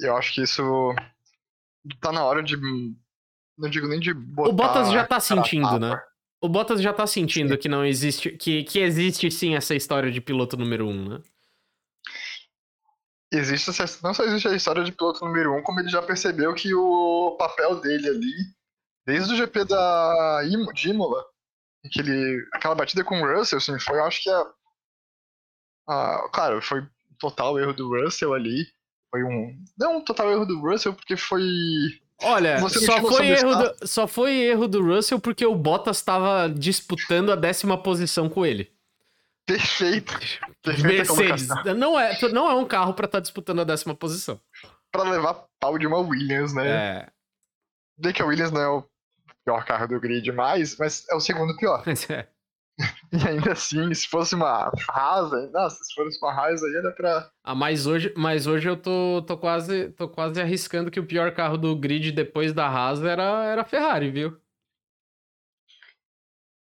[0.02, 0.94] Eu acho que isso
[2.02, 2.56] tá na hora de.
[3.58, 4.50] Não digo nem de botar.
[4.50, 6.02] O Bottas já tá sentindo, né?
[6.42, 10.20] O Bottas já tá sentindo que não existe, que, que existe sim essa história de
[10.22, 11.22] piloto número um, né?
[13.32, 16.54] existe essa- não só existe a história de piloto número um, como ele já percebeu
[16.54, 18.34] que o papel dele ali,
[19.06, 20.42] desde o GP da
[20.74, 21.26] de Imola,
[21.92, 24.46] que ele, aquela batida com o Russell, assim, foi, eu acho que a,
[25.90, 26.88] a- claro, foi
[27.20, 28.66] total erro do Russell ali,
[29.16, 31.42] foi um, não um total erro do Russell, porque foi,
[32.22, 37.32] Olha, só foi, erro do, só foi erro do Russell porque o Bottas estava disputando
[37.32, 38.70] a décima posição com ele.
[39.46, 40.14] perfeito,
[40.62, 41.48] perfeita Mercedes.
[41.78, 44.40] Não é, não é um carro pra estar disputando a décima posição.
[44.92, 47.10] pra levar pau de uma Williams, né, É.
[47.98, 48.84] bem que a Williams não é o
[49.46, 51.84] pior carro do grid mais, mas é o segundo pior.
[52.10, 52.28] é.
[53.12, 56.92] E ainda assim, se fosse uma Haas, aí- nossa, se fosse uma Haas aí era
[56.92, 57.32] pra.
[57.44, 61.34] Ah, mas hoje, mas hoje eu tô, tô, quase, tô quase arriscando que o pior
[61.34, 64.38] carro do grid depois da Haas era, era a Ferrari, viu?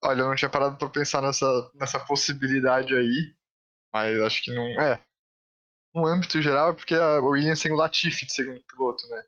[0.03, 3.35] Olha, eu não tinha parado pra pensar nessa, nessa possibilidade aí,
[3.93, 4.65] mas acho que não.
[4.81, 5.01] É.
[5.95, 9.23] No âmbito geral, é porque a Williams tem o Latifi de segundo piloto, né?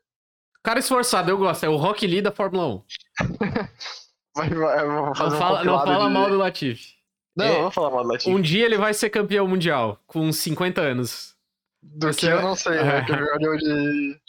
[0.63, 1.65] Cara esforçado, eu gosto.
[1.65, 2.83] É o Rock Lee da Fórmula 1.
[4.35, 6.93] Vai, vai, Não fala, não fala de- mal do Latifi.
[7.35, 8.29] Não, É, eu vou falar mal do Latifi.
[8.31, 11.35] Um dia ele vai ser campeão mundial, com 50 anos.
[11.81, 13.03] Do você que eu vai- não sei, né?
[13.05, 14.21] Que ele ganhou de.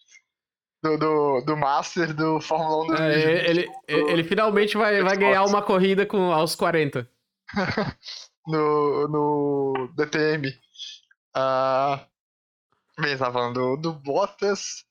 [0.83, 5.17] Do, do, do Master do Fórmula 1 do É, ele, ele, ele finalmente vai, vai
[5.17, 7.09] ganhar uma corrida com, aos 40.
[8.47, 10.53] no, no DTM.
[11.35, 12.07] Ah,
[13.01, 14.85] bem, tava falando do, do Bottas,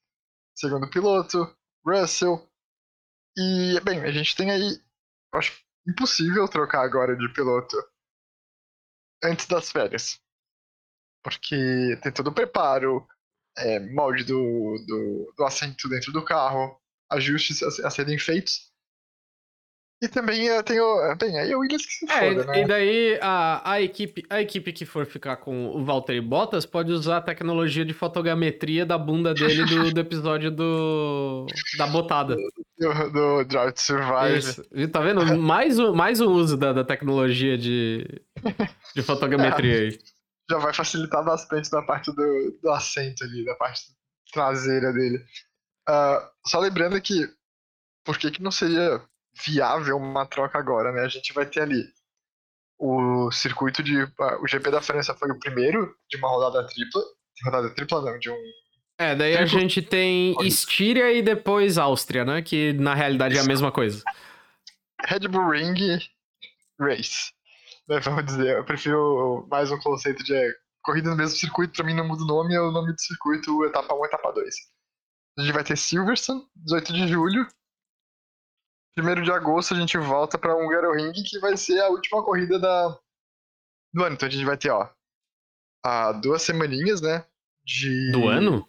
[0.55, 1.47] segundo piloto,
[1.86, 2.41] Russell.
[3.38, 4.80] E, bem, a gente tem aí.
[5.34, 7.76] Acho impossível trocar agora de piloto
[9.24, 10.20] antes das férias.
[11.24, 13.08] Porque tem todo o preparo,
[13.58, 16.80] é, molde do, do, do assento dentro do carro,
[17.10, 18.73] ajustes a, a serem feitos.
[20.04, 21.16] E também tem o.
[21.16, 22.62] Bem, aí o Williams que se É, foda, né?
[22.62, 26.91] e daí a, a, equipe, a equipe que for ficar com o Valtteri Bottas pode
[26.91, 31.45] usar a tecnologia de fotogrametria da bunda dele do, do episódio do
[31.78, 32.36] da botada.
[32.78, 34.39] do, do Drive to Survive.
[34.39, 34.89] Isso.
[34.91, 35.38] Tá vendo?
[35.38, 38.06] Mais um, mais um uso da, da tecnologia de,
[38.93, 39.99] de fotogrametria aí.
[40.51, 43.84] Já vai facilitar bastante da parte do, do assento ali, da parte
[44.34, 45.24] traseira dele.
[45.88, 47.26] Ah, só lembrando que
[48.04, 49.01] por que, que não seria
[49.34, 51.02] viável uma troca agora, né?
[51.02, 51.84] A gente vai ter ali
[52.80, 54.04] o circuito de.
[54.42, 57.02] o GP da França foi o primeiro de uma rodada tripla.
[57.46, 58.38] Rodada tripla não, de um.
[59.00, 62.42] É, daí a Tipo- gente tem Estíria e depois Áustria, né?
[62.42, 64.04] Que na realidade é a mesma coisa.
[65.06, 66.00] Red Bull Ring
[66.80, 67.32] Race.
[67.88, 71.84] Né, vamos dizer, eu prefiro mais um conceito de é, corrida no mesmo circuito, pra
[71.86, 74.56] mim não muda o nome, é o nome do circuito etapa 1 etapa 2.
[75.38, 77.46] A gente vai ter Silverstone, 18 de julho.
[78.98, 82.89] 1 de agosto a gente volta pra Hungaroring, que vai ser a última corrida da,
[83.94, 84.16] do ano.
[84.16, 84.89] Então a gente vai ter, ó,
[85.84, 87.26] a duas semaninhas, né?
[87.66, 88.12] De.
[88.12, 88.68] Do ano?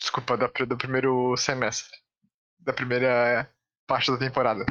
[0.00, 1.96] Desculpa, da, do primeiro semestre.
[2.58, 3.50] Da primeira
[3.86, 4.64] parte da temporada.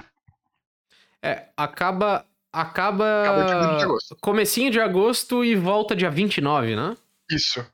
[1.22, 2.26] É, acaba.
[2.52, 3.46] Acaba Acaba.
[3.46, 4.16] dia 1 de agosto.
[4.22, 6.96] Comecinho de agosto e volta dia 29, né?
[7.30, 7.66] Isso.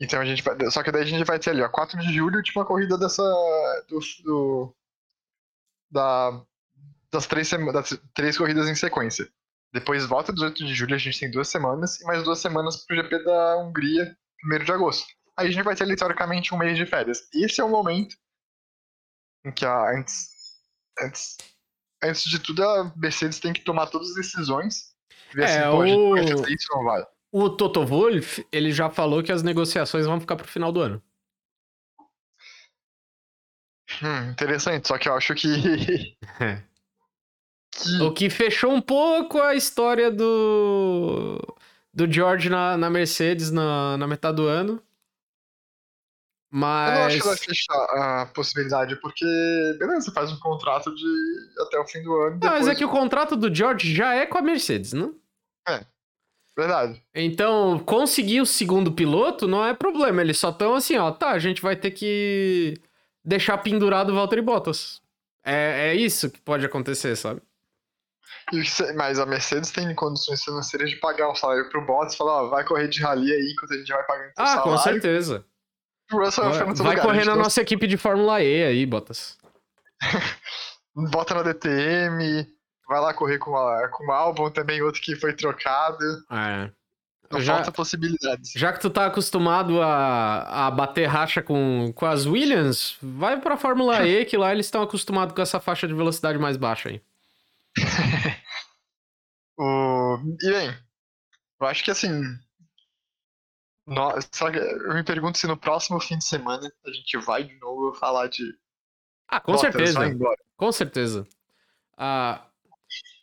[0.00, 0.56] Então a gente vai.
[0.70, 3.22] Só que daí a gente vai ter ali, ó, 4 de julho, última corrida dessa.
[3.88, 4.74] Do, do-
[5.90, 6.42] da,
[7.10, 9.28] das, três das três corridas em sequência.
[9.72, 12.96] Depois volta 18 de julho, a gente tem duas semanas, e mais duas semanas pro
[12.96, 15.06] GP da Hungria, 1 de agosto.
[15.36, 17.20] Aí a gente vai ter ali, teoricamente, um mês de férias.
[17.32, 18.16] Esse é o momento
[19.44, 20.28] em que a, antes,
[21.00, 21.36] antes,
[22.02, 24.90] antes de tudo a Mercedes tem que tomar todas as decisões.
[25.32, 27.06] Ver É, assim, pô, o- fazer isso ou não vai.
[27.32, 31.02] O Toto Wolff, ele já falou que as negociações vão ficar pro final do ano.
[34.02, 35.76] Hum, interessante, só que eu acho que.
[35.78, 36.16] que...
[38.02, 41.38] O que fechou um pouco a história do.
[41.94, 44.82] do George na, na Mercedes na, na metade do ano.
[46.50, 46.90] Mas.
[46.90, 49.24] Eu não acho que vai fechar a possibilidade, porque.
[49.78, 52.30] Beleza, você faz um contrato de até o fim do ano.
[52.32, 52.60] Não, Depois...
[52.60, 55.14] mas é que o contrato do George já é com a Mercedes, não?
[56.56, 57.02] Verdade.
[57.14, 60.20] Então, conseguir o segundo piloto não é problema.
[60.20, 62.74] Eles só estão assim, ó, tá, a gente vai ter que
[63.24, 65.00] deixar pendurado o Valtteri Bottas.
[65.44, 67.40] É, é isso que pode acontecer, sabe?
[68.96, 72.48] Mas a Mercedes tem condições financeiras de pagar um salário pro Bottas e falar, ó,
[72.48, 74.82] vai correr de rally aí enquanto a gente vai pagando teu Ah, com salário.
[75.02, 75.44] certeza.
[76.12, 77.02] O Russell vai Vai, lugar.
[77.02, 79.38] correr na nossa equipe de Fórmula E aí, Bottas.
[81.12, 82.46] Bota na DTM,
[82.88, 86.04] vai lá correr com, a, com o Albon também, outro que foi trocado.
[86.32, 86.70] É.
[87.38, 88.52] Já- falta possibilidades.
[88.56, 93.56] Já que tu tá acostumado a, a bater racha com, com as Williams, vai pra
[93.56, 97.00] Fórmula E, que lá eles estão acostumados com essa faixa de velocidade mais baixa aí.
[99.56, 100.16] O...
[100.42, 100.74] E bem,
[101.60, 102.08] eu acho que assim.
[103.86, 104.12] no-
[104.86, 108.28] Eu me pergunto se no próximo fim de semana a gente vai de novo falar
[108.28, 108.42] de.
[109.28, 110.16] Ah, com Bottas, certeza.
[110.56, 111.26] Com certeza.
[111.96, 112.42] Ah,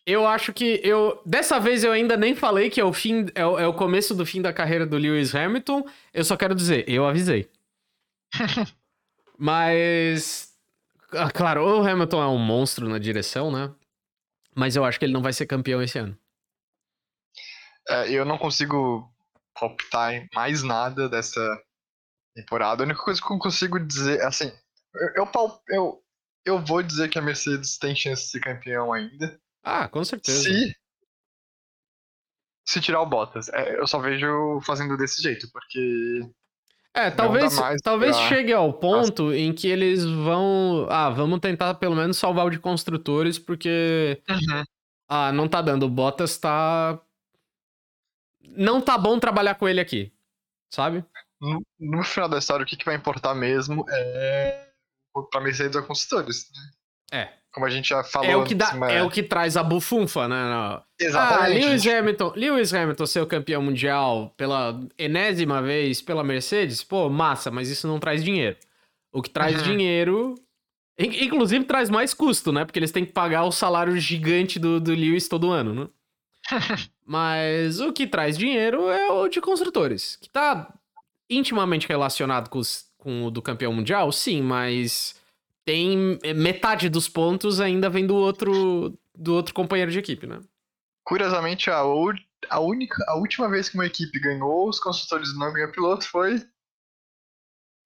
[0.07, 1.21] eu acho que eu.
[1.25, 3.25] Dessa vez eu ainda nem falei que é o fim.
[3.35, 5.85] É o, é o começo do fim da carreira do Lewis Hamilton.
[6.13, 7.51] Eu só quero dizer, eu avisei.
[9.37, 10.57] Mas.
[11.11, 13.75] ah, Claro, o Hamilton é um monstro na direção, né?
[14.55, 16.17] Mas eu acho que ele não vai ser campeão esse ano.
[17.89, 19.13] É, eu não consigo
[19.59, 21.61] palpitar em mais nada dessa
[22.33, 22.81] temporada.
[22.81, 24.53] A única coisa que eu consigo dizer, assim,
[24.95, 26.03] eu, eu, eu,
[26.45, 29.37] eu vou dizer que a Mercedes tem chance de ser campeão ainda.
[29.63, 30.43] Ah, com certeza.
[30.43, 30.75] Se.
[32.65, 33.47] Se tirar o Bottas.
[33.49, 36.21] É, eu só vejo fazendo desse jeito, porque.
[36.93, 40.87] É, talvez, talvez pra- chegue ao ponto em que eles vão.
[40.89, 44.21] Ah, vamos tentar pelo menos salvar o de construtores, porque.
[45.07, 45.85] Ah, não tá dando.
[45.85, 46.99] O Bottas tá.
[48.49, 50.11] Não tá bom trabalhar com ele aqui.
[50.69, 51.05] Sabe?
[51.39, 54.67] No, no final da história, o que, que vai importar mesmo é.
[55.31, 56.49] Pra Mercedes ou construtores.
[57.11, 57.19] né?
[57.19, 57.33] É.
[57.53, 58.29] Como a gente já falou.
[58.29, 60.35] É o que dá, mas- é o que traz a bufunfa, né?
[60.35, 60.73] Não.
[60.75, 61.65] Ah, Exatamente.
[61.65, 67.49] Lewis Hamilton, Lewis Hamilton ser o campeão mundial pela enésima vez pela Mercedes, pô, massa,
[67.49, 68.57] mas isso não traz dinheiro.
[69.11, 69.63] O que traz Uhum.
[69.63, 70.35] dinheiro.
[70.99, 72.65] in- Inclusive traz mais custo, né?
[72.65, 75.87] Porque eles têm que pagar o salário gigante do, do Lewis todo ano, né?
[77.05, 80.73] Mas o que traz dinheiro é o de construtores, que tá
[81.29, 85.15] intimamente relacionado com, os- com o do campeão mundial, sim, mas
[85.67, 90.39] tem eh, metade dos pontos ainda vem do outro do outro companheiro de equipe, né?
[91.03, 95.71] Curiosamente, a, a única, a última vez que uma equipe ganhou os construtores não ganhou
[95.71, 96.41] piloto foi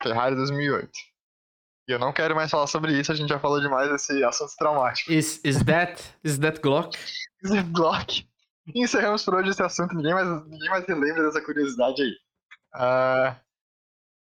[0.03, 0.91] Ferrari 2008.
[1.87, 4.51] E eu não quero mais falar sobre isso, a gente já falou demais desse assunto
[4.57, 5.11] traumático.
[5.11, 6.95] Is, is that is that Glock?
[7.43, 8.13] Esse bloco.
[8.67, 12.15] E encerramos por hoje esse assunto, ninguém mais, ninguém mais se lembra dessa curiosidade aí.
[12.75, 13.35] O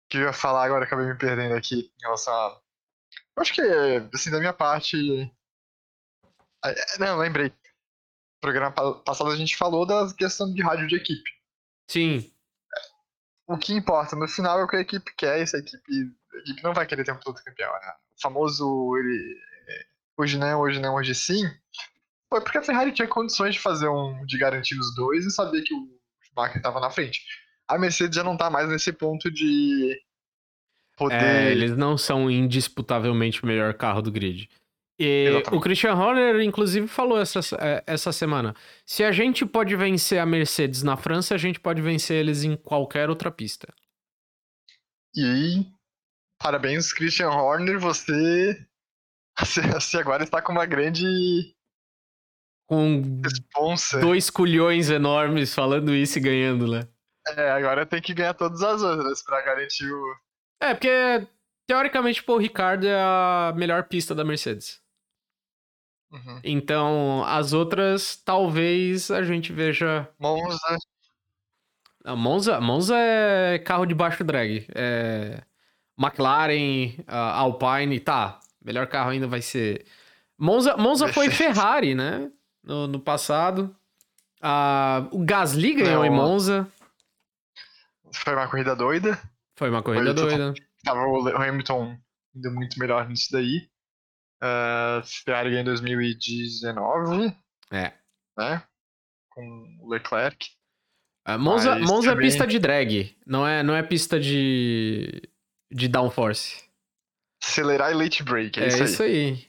[0.09, 2.68] que eu ia falar agora, acabei me perdendo aqui em relação a.
[3.39, 3.61] Eu acho que,
[4.13, 5.31] assim, da minha parte.
[6.65, 7.47] É, Não, lembrei.
[7.47, 11.29] No programa pa- passado a gente falou da questão de rádio de equipe.
[11.89, 12.31] Sim.
[13.47, 15.81] o que importa no final é o que a equipe quer, e se a equipe,
[16.33, 17.71] a equipe não vai querer ter um piloto campeão.
[17.71, 17.93] Né?
[18.17, 19.85] O famoso ele, é,
[20.17, 21.43] hoje não, hoje não, hoje sim.
[22.29, 25.63] Foi porque a Ferrari tinha condições de fazer um de garantir os dois e saber
[25.63, 27.21] que o Schumacher estava na frente.
[27.69, 29.97] A Mercedes já não tá mais nesse ponto de
[30.99, 31.15] poder.
[31.15, 34.49] É, eles não são indisputavelmente o melhor carro do grid.
[34.99, 38.53] E o Christian Horner, inclusive, falou essa, é, essa semana:
[38.85, 42.57] se a gente pode vencer a Mercedes na França, a gente pode vencer eles em
[42.57, 43.73] qualquer outra pista.
[45.15, 45.65] E
[46.37, 48.67] parabéns, Christian Horner, você,
[49.73, 51.05] você agora está com uma grande
[52.67, 54.01] Com responsa.
[54.01, 56.81] dois culhões enormes falando isso e ganhando, né?
[57.37, 60.15] É, agora tem que ganhar todas as outras para garantir o.
[60.59, 61.27] É, porque
[61.65, 64.81] teoricamente, pô, o Ricardo é a melhor pista da Mercedes.
[66.11, 66.39] Uhum.
[66.43, 70.09] Então, as outras, talvez a gente veja.
[70.17, 70.77] Monza.
[72.03, 74.65] A Monza, Monza é carro de baixo drag.
[74.73, 75.43] É...
[75.97, 78.39] McLaren, Alpine, tá.
[78.63, 79.85] Melhor carro ainda vai ser.
[80.37, 81.29] Monza, Monza foi.
[81.29, 82.31] Ferrari, né?
[82.63, 83.75] No, no passado.
[84.41, 86.67] Ah, o Gasly ganhou Não, em Monza.
[88.11, 89.19] Foi uma corrida doida.
[89.59, 90.53] Foi uma corrida total- doida.
[90.83, 91.97] Tava o Hamilton
[92.33, 93.67] indo muito melhor nisso daí.
[94.41, 97.35] Uh, Ferrari em 2019,
[97.71, 97.93] É.
[98.37, 98.63] né?
[99.29, 100.47] Com o Leclerc.
[101.25, 105.21] Ah, Monza, Mas Monza também- é pista de drag, não é, não é pista de,
[105.69, 106.63] de downforce.
[107.43, 108.57] acelerar e late break.
[108.59, 108.83] É, É isso aí.
[108.85, 109.47] isso aí.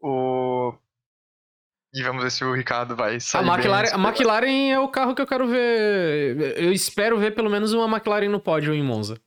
[0.00, 0.74] O...
[1.92, 4.88] E vamos ver se o Ricardo vai A sair bem McLaren, a McLaren é o
[4.88, 6.56] carro que eu quero ver.
[6.56, 9.20] Eu espero ver pelo menos uma McLaren no pódio em Monza.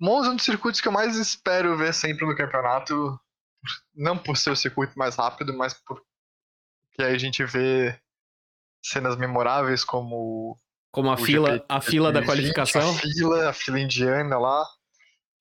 [0.00, 3.18] Monza é um dos circuitos que eu mais espero ver sempre no campeonato.
[3.94, 6.04] Não por ser o circuito mais rápido, mas porque
[7.00, 7.98] aí a gente vê
[8.80, 10.56] cenas memoráveis como
[10.92, 12.90] Como a fila, GP a fila da 2020, qualificação.
[12.90, 14.64] A fila, a fila indiana lá.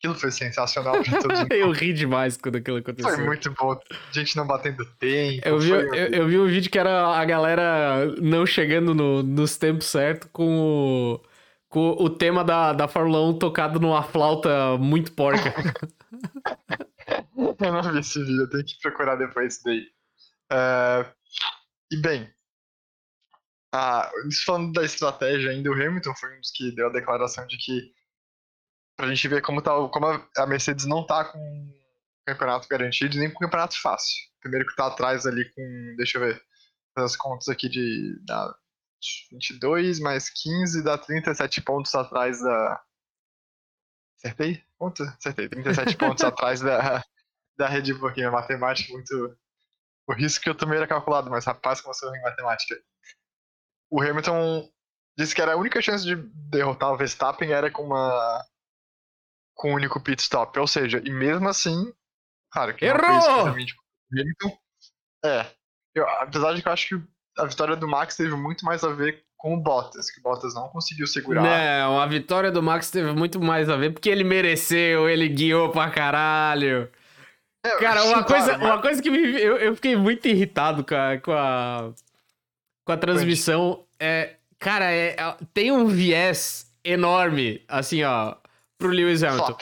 [0.05, 1.39] Aquilo foi sensacional pra todos.
[1.49, 3.11] Eu ri demais quando aquilo aconteceu.
[3.15, 3.79] Foi muito bom.
[4.11, 5.41] Gente não batendo tempo.
[5.47, 9.57] Eu vi, eu, eu vi um vídeo que era a galera não chegando no- nos
[9.57, 11.21] tempos certos com o,
[11.67, 15.53] com o tema da, da Fórmula 1 tocado numa flauta muito porca.
[17.59, 19.87] Eu não vi esse vídeo, eu tenho que procurar depois isso daí.
[20.51, 21.05] É,
[21.91, 22.29] E bem,
[24.45, 27.91] falando da estratégia ainda, o Hamilton foi um dos que deu a declaração de que
[28.97, 33.29] pra gente ver como, tá, como a- Mercedes não tá com o campeonato garantido, nem
[33.29, 34.15] com o campeonato fácil.
[34.41, 36.41] Primeiro que tá atrás ali com, deixa eu ver,
[36.93, 38.53] fazer as contas aqui de dá
[39.31, 42.81] 22 mais 15 dá 37 pontos atrás da.
[44.17, 44.63] Acertei?
[44.77, 45.03] Ponto?
[45.03, 45.49] Acertei.
[45.49, 47.03] 37 pontos atrás da,
[47.57, 49.37] da Red Bull aqui, a matemática muito.
[50.07, 52.75] O risco que eu tomei era calculado, mas rapaz, como eu sou em matemática.
[53.89, 54.69] O Hamilton
[55.17, 56.15] disse que era a única chance de
[56.49, 58.43] derrotar o Verstappen era com uma.
[59.55, 60.59] Com um único pit stop.
[60.59, 61.91] Ou seja, e mesmo assim.
[62.51, 63.55] Claro que Errou!
[65.23, 65.45] É.
[65.95, 67.03] Eu, apesar de que eu acho que
[67.37, 70.53] a vitória do Max teve muito mais a ver com o Bottas, que o Bottas
[70.53, 71.41] não conseguiu segurar.
[71.41, 75.69] Não, a vitória do Max teve muito mais a ver porque ele mereceu, ele guiou
[75.69, 76.89] pra caralho.
[77.65, 80.83] É, Cara, sim, uma coisa, claro, uma coisa que me, eu, eu fiquei muito irritado
[80.85, 81.91] com a, com a,
[82.85, 84.35] com a transmissão é.
[84.59, 88.35] Cara, é, é- tem um viés enorme, assim, ó,
[88.77, 89.57] pro Lewis Hamilton.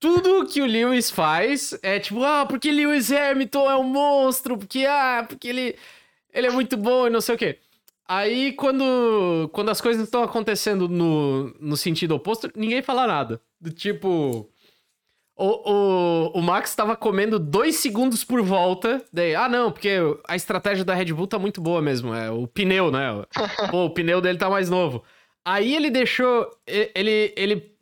[0.00, 4.84] Tudo que o Lewis faz é tipo, ah, porque Lewis Hamilton é um monstro, porque,
[4.86, 5.76] ah, porque ele,
[6.32, 7.58] ele é muito bom e não sei o quê.
[8.06, 13.40] Aí, quando, quando as coisas estão acontecendo no, no sentido oposto, ninguém fala nada.
[13.60, 14.50] Do tipo.
[15.36, 19.02] O, o, o Max tava comendo dois segundos por volta.
[19.12, 19.96] Daí, ah, não, porque
[20.28, 22.14] a estratégia da Red Bull tá muito boa mesmo.
[22.14, 23.24] É o pneu, né?
[23.70, 25.02] Pô, o pneu dele tá mais novo.
[25.42, 26.48] Aí ele deixou.
[26.66, 27.73] Ele, ele,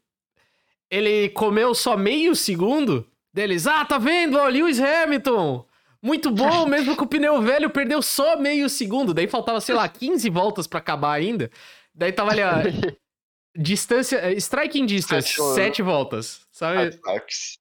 [0.95, 3.66] ele comeu só meio segundo deles.
[3.66, 4.36] Ah, tá vendo?
[4.38, 5.66] Ó, Lewis Hamilton.
[6.03, 9.14] Muito bom, mesmo com o pneu velho, perdeu só meio segundo.
[9.14, 11.51] Daí faltava, sei lá, 15 voltas pra acabar ainda.
[11.95, 12.51] Daí tava ali, ó,
[13.57, 15.55] distância, eh, striking distance, Sete voltas.
[15.64, 17.01] sete voltas, sabe?
[17.05, 17.59] Max.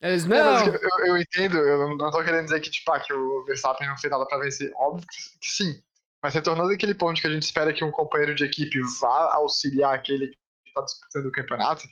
[0.00, 2.92] Eles, É, mas não, eu, eu- eu entendo, eu não tô querendo dizer que, tipo,
[2.92, 4.70] ah, que o Verstappen não fez nada pra vencer.
[4.76, 5.06] Óbvio
[5.40, 5.80] que, sim.
[6.22, 9.94] Mas retornando àquele ponto que a gente espera que um companheiro de equipe vá auxiliar
[9.94, 11.84] aquele que tá disputando o campeonato,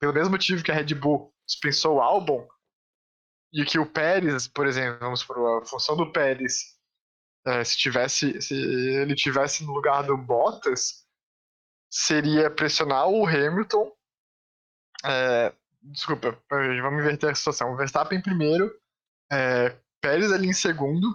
[0.00, 2.48] pelo mesmo motivo que a Red Bull dispensou o Albon,
[3.52, 6.76] e que o Pérez, por exemplo, vamos por a função do Pérez,
[7.46, 11.04] eh, se tivesse, se ele tivesse no lugar do Bottas,
[11.90, 13.92] seria pressionar o Hamilton
[15.04, 17.72] é, desculpa, vamos inverter a situação.
[17.72, 18.70] O Verstappen primeiro,
[19.32, 21.08] é, Pérez ali em segundo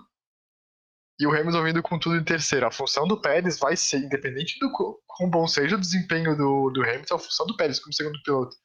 [1.20, 2.66] e o Hamilton vindo com tudo em terceiro.
[2.66, 6.72] A função do Pérez vai ser, independente do qu- quão bom seja o desempenho do,
[6.72, 8.58] do Hamilton, a função do Pérez como segundo piloto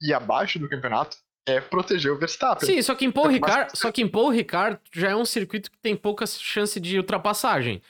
[0.00, 1.16] e abaixo do campeonato
[1.46, 2.66] é proteger o Verstappen.
[2.66, 5.16] Sim, só que em Paul É Ricard, mais- só que em Paul Ricard já é
[5.16, 7.80] um circuito que tem pouca chance de ultrapassagem.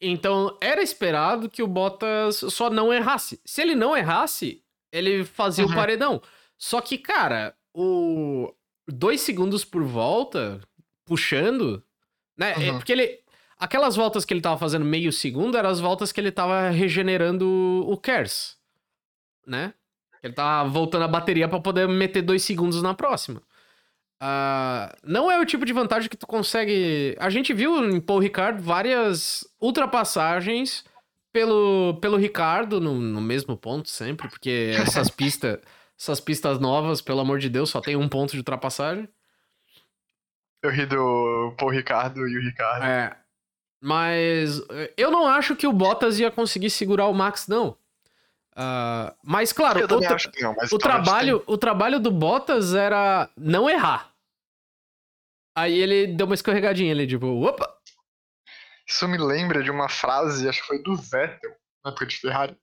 [0.00, 3.40] Então, era esperado que o Bottas só não errasse.
[3.44, 5.74] Se ele não errasse, ele fazia o Uhum.
[5.74, 6.22] paredão.
[6.58, 8.52] Só que, cara, o
[8.88, 10.60] dois segundos por volta,
[11.04, 11.82] puxando,
[12.36, 12.52] né?
[12.58, 12.78] É Uhum.
[12.78, 13.20] porque ele.
[13.58, 17.46] Aquelas voltas que ele tava fazendo meio segundo eram as voltas que ele tava regenerando
[17.86, 18.56] o KERS,
[19.46, 19.72] né?
[20.22, 23.42] Ele tava voltando a bateria pra poder meter dois segundos na próxima.
[24.20, 27.16] Ah, não é o tipo de vantagem que tu consegue.
[27.18, 30.84] A gente viu em Paul Ricard várias ultrapassagens
[31.32, 35.58] pelo, pelo Ricardo no, no mesmo ponto sempre, porque essas pistas,
[35.98, 39.08] essas pistas novas, pelo amor de Deus, só tem um ponto de ultrapassagem.
[40.62, 42.84] Eu ri do Paul Ricardo e o Ricardo.
[42.84, 43.16] É.
[43.82, 44.62] Mas
[44.96, 47.76] eu não acho que o Bottas ia conseguir segurar o Max, não.
[48.54, 49.80] Ah, mas claro,
[50.14, 54.12] acho que não, mas o trabalho, o trabalho do Bottas era não errar.
[55.56, 57.70] Aí ele deu uma escorregadinha ali, tipo, opa!
[58.86, 62.56] Isso me lembra de uma frase, acho que foi do Vettel, na época de Ferrari.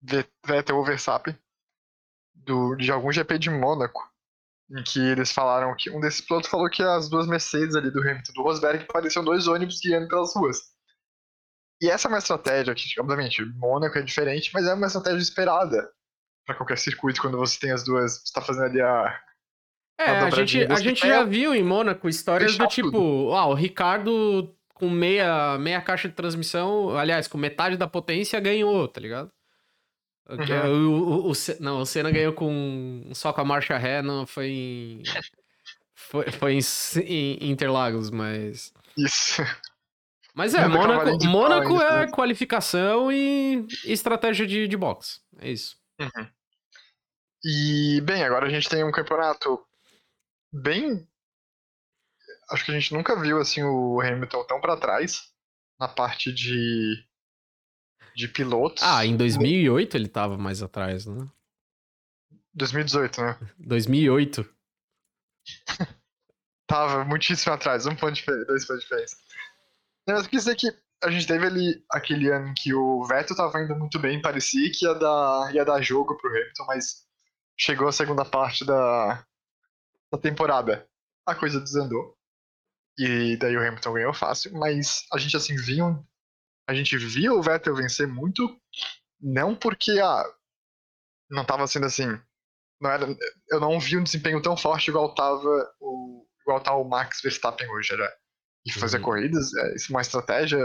[0.00, 1.36] Ve- Vettel ou Verstappen,
[2.34, 4.08] do, de algum GP de Mônaco,
[4.70, 8.00] em que eles falaram que um desses pilotos falou que as duas Mercedes ali do
[8.00, 10.58] Hamilton do Rosberg pareciam dois ônibus guiando pelas ruas.
[11.82, 15.90] E essa é uma estratégia que, obviamente, Mônaco é diferente, mas é uma estratégia esperada
[16.46, 19.20] para qualquer circuito quando você tem as duas, você tá fazendo ali a
[19.98, 23.34] É, a gente, a gente já viu em Mônaco histórias do tipo, tudo.
[23.34, 28.86] ah, o Ricardo com meia, meia caixa de transmissão, aliás, com metade da potência ganhou,
[28.86, 29.32] tá ligado?
[30.28, 30.88] Uhum.
[30.88, 34.48] O, o, o, não, o Senna ganhou com só com a marcha ré, não foi
[34.48, 35.02] em.
[35.94, 36.60] Foi, foi em,
[37.40, 38.72] em Interlagos, mas.
[38.96, 39.42] Isso.
[40.34, 45.20] Mas é, Mônaco, Mônaco é qualificação e, estratégia de, de boxe.
[45.38, 45.76] É isso.
[46.00, 46.30] Uhum.
[47.44, 49.62] E, bem, agora a gente tem um campeonato
[50.52, 51.06] bem.
[52.50, 55.30] Acho que a gente nunca viu assim o Hamilton tão para trás
[55.78, 57.04] na parte de
[58.14, 58.82] de pilotos.
[58.82, 61.28] Ah, em 2008 ele tava mais atrás, né?
[62.54, 63.38] 2018, né?
[63.58, 64.54] 2008.
[66.66, 69.16] tava muitíssimo atrás, um ponto de dois pontos de diferença.
[70.06, 70.68] Eu quis dizer que
[71.02, 74.70] a gente teve ali aquele ano em que o Vettel tava indo muito bem, parecia
[74.72, 77.06] que ia dar, ia dar jogo pro Hamilton, mas
[77.58, 79.24] chegou a segunda parte da,
[80.12, 80.88] da temporada.
[81.26, 82.16] A coisa desandou.
[82.98, 86.04] E daí o Hamilton ganhou fácil, mas a gente assim viu
[86.66, 88.58] a gente via o Vettel vencer muito,
[89.20, 90.24] não porque ah,
[91.30, 92.06] não estava sendo assim.
[92.80, 93.06] Não era,
[93.50, 97.68] eu não vi um desempenho tão forte igual tava o, igual tá o Max Verstappen
[97.70, 97.92] hoje.
[97.92, 98.12] Era
[98.64, 99.04] de fazer uhum.
[99.04, 100.58] corridas, é, uma estratégia,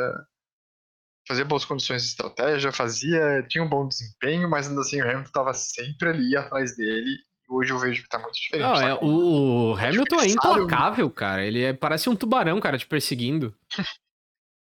[1.27, 5.23] fazia boas condições de estratégia, fazia, tinha um bom desempenho, mas ainda assim o Hamilton
[5.23, 7.17] estava sempre ali atrás dele.
[7.49, 8.67] Hoje eu vejo que tá muito diferente.
[8.67, 11.45] Não, é, o, o Hamilton é implacável, cara.
[11.45, 13.55] Ele é, parece um tubarão, cara, te perseguindo.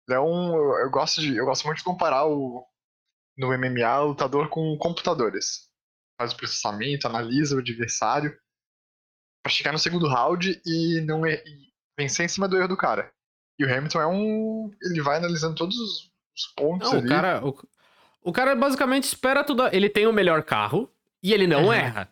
[0.10, 2.66] é um, eu gosto de, eu gosto muito de comparar o
[3.38, 5.70] no MMA o lutador com computadores.
[6.20, 8.36] Faz o processamento, analisa o adversário
[9.44, 11.67] para chegar no segundo round e não e
[11.98, 13.12] vencer em cima do erro do cara.
[13.60, 16.12] E o Hamilton é um, ele vai analisando todos os,
[16.56, 17.08] pontos não, ali.
[17.08, 17.58] O cara, o,
[18.24, 20.92] o cara basicamente espera tudo, ele tem o melhor carro
[21.24, 21.74] e ele não uhum.
[21.74, 22.10] erra.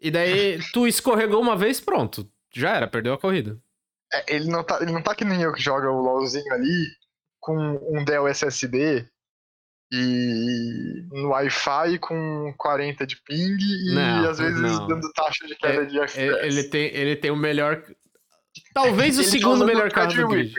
[0.00, 3.58] E daí tu escorregou uma vez, pronto, já era, perdeu a corrida.
[4.12, 6.86] É, ele não tá, ele não tá que nem eu que joga o LoLzinho ali
[7.40, 7.56] com
[7.90, 9.08] um Dell SSD
[9.92, 14.86] e no Wi-Fi com 40 de ping e não, às vezes não.
[14.88, 16.46] dando taxa de queda é, de FPS.
[16.46, 17.82] Ele tem, ele tem o melhor.
[18.76, 20.54] Talvez o tá segundo tá melhor carro do grid.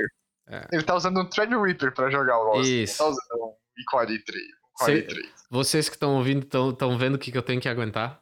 [0.50, 0.68] É.
[0.72, 2.68] Ele tá usando um Threadripper pra jogar o Lost.
[2.68, 2.94] Isso.
[2.94, 4.36] Ele tá usando um i43.
[4.82, 5.28] Um 43.
[5.52, 8.20] Vocês que estão ouvindo estão vendo o que, que eu tenho que aguentar?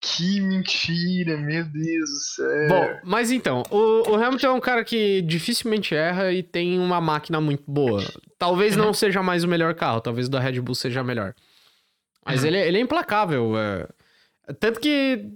[0.00, 2.68] Que mentira, meu Deus do céu.
[2.68, 7.00] Bom, mas então, o, o, Hamilton é um cara que dificilmente erra e tem uma
[7.00, 8.02] máquina muito boa.
[8.36, 11.34] Talvez não seja mais o melhor carro, talvez o da Red Bull seja melhor.
[12.26, 12.48] Mas uhum.
[12.48, 13.56] ele, ele é implacável.
[13.56, 13.88] É...
[14.58, 15.32] Tanto que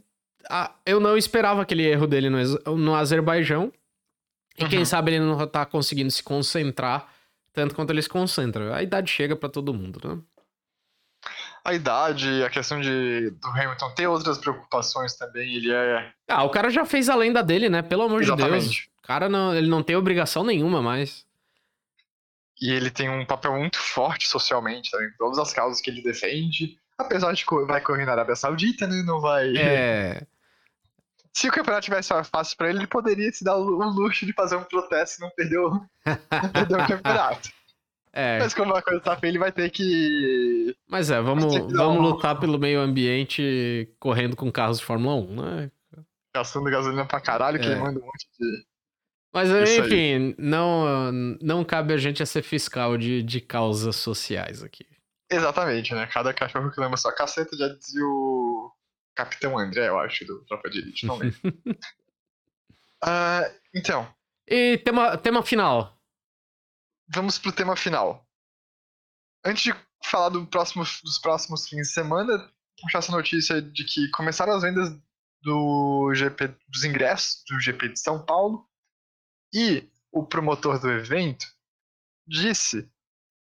[0.49, 3.73] a, eu não esperava aquele erro dele no, no Azerbaijão.
[4.59, 4.71] E uhum.
[4.71, 7.13] quem sabe ele não tá conseguindo se concentrar
[7.53, 8.75] tanto quanto ele se concentra.
[8.75, 10.23] A idade chega para todo mundo, né?
[11.67, 16.13] a idade, a questão de do Hamilton ter outras preocupações também, ele é.
[16.29, 17.83] Ah, o cara já fez a lenda dele, né?
[17.83, 18.69] Pelo amor Exatamente.
[18.69, 18.89] de Deus.
[18.99, 21.27] O cara não, ele não tem obrigação nenhuma mais.
[22.61, 25.11] E ele tem um papel muito forte socialmente também.
[25.19, 26.79] Todas as causas que ele defende.
[26.97, 29.03] Apesar de que vai correr na Arábia Saudita, né?
[29.05, 29.57] Não vai.
[29.57, 30.23] É.
[31.37, 34.57] Se o campeonato tivesse fácil para ele, ele poderia se dar o luxo de fazer
[34.57, 37.51] um protesto e não perder o, não perder o campeonato.
[38.11, 38.39] É.
[38.39, 40.75] Mas como a coisa tá feia, ele vai ter que.
[40.89, 45.71] Mas é, vamos, vamos lutar pelo meio ambiente correndo com carros de Fórmula 1, né?
[46.35, 47.61] Gastando gasolina pra caralho, é.
[47.61, 48.65] queimando um monte de.
[49.31, 51.13] Mas enfim, não,
[51.43, 54.87] não cabe a gente a ser fiscal de, de causas sociais aqui.
[55.31, 56.07] Exatamente, né?
[56.07, 58.36] Cada cachorro que lembra sua caceta já dizia o
[59.17, 61.39] Capitão André, eu acho, do Tropa de Elite, não lembro.
[63.05, 64.15] uh, então.
[64.47, 65.97] E tema, tema final
[67.09, 68.27] vamos pro tema final.
[69.45, 74.11] Antes de falar do próximo, dos próximos fins de semana, puxar essa notícia de que
[74.11, 74.91] começaram as vendas
[75.43, 78.69] do GP, dos ingressos do GP de São Paulo
[79.55, 81.47] e o promotor do evento
[82.27, 82.91] disse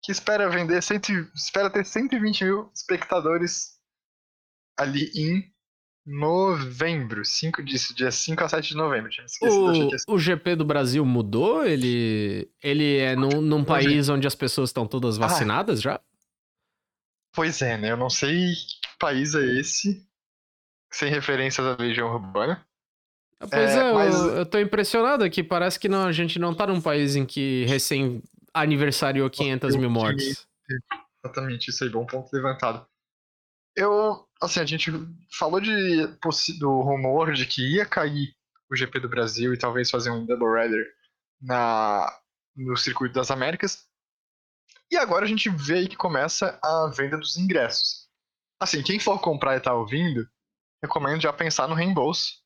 [0.04, 3.78] que espera vender cento, espera ter 120 mil espectadores
[4.78, 5.51] ali em
[6.06, 9.10] novembro, 5 disso, dia 5 a 7 de novembro.
[9.10, 11.64] Tinha o, o GP do Brasil mudou?
[11.66, 15.28] Ele, ele é num, num país onde as pessoas estão todas ah.
[15.28, 16.02] vacinadas ah, já?
[17.34, 17.92] Pois é, né?
[17.92, 20.06] Eu não sei que país é esse,
[20.92, 22.66] sem referências à legião urbana.
[23.40, 24.16] Ah, pois é, é mas...
[24.16, 25.44] eu, eu tô impressionado aqui.
[25.44, 28.22] Parece que não, a gente não tá num país em que recém
[28.54, 30.46] aniversariou 500 mil mortes.
[31.24, 32.86] Exatamente, isso aí, bom ponto levantado.
[33.76, 34.92] Eu assim, a gente
[35.38, 36.08] falou de,
[36.60, 38.34] do rumor de que ia cair
[38.70, 40.86] o GP do Brasil e talvez fazer um double header
[41.42, 42.12] na,
[42.56, 43.86] no circuito das Américas.
[44.90, 48.10] E agora a gente vê aí que começa a venda dos ingressos.
[48.60, 50.28] Assim, quem for comprar e tá ouvindo,
[50.82, 52.42] recomendo já pensar no reembolso.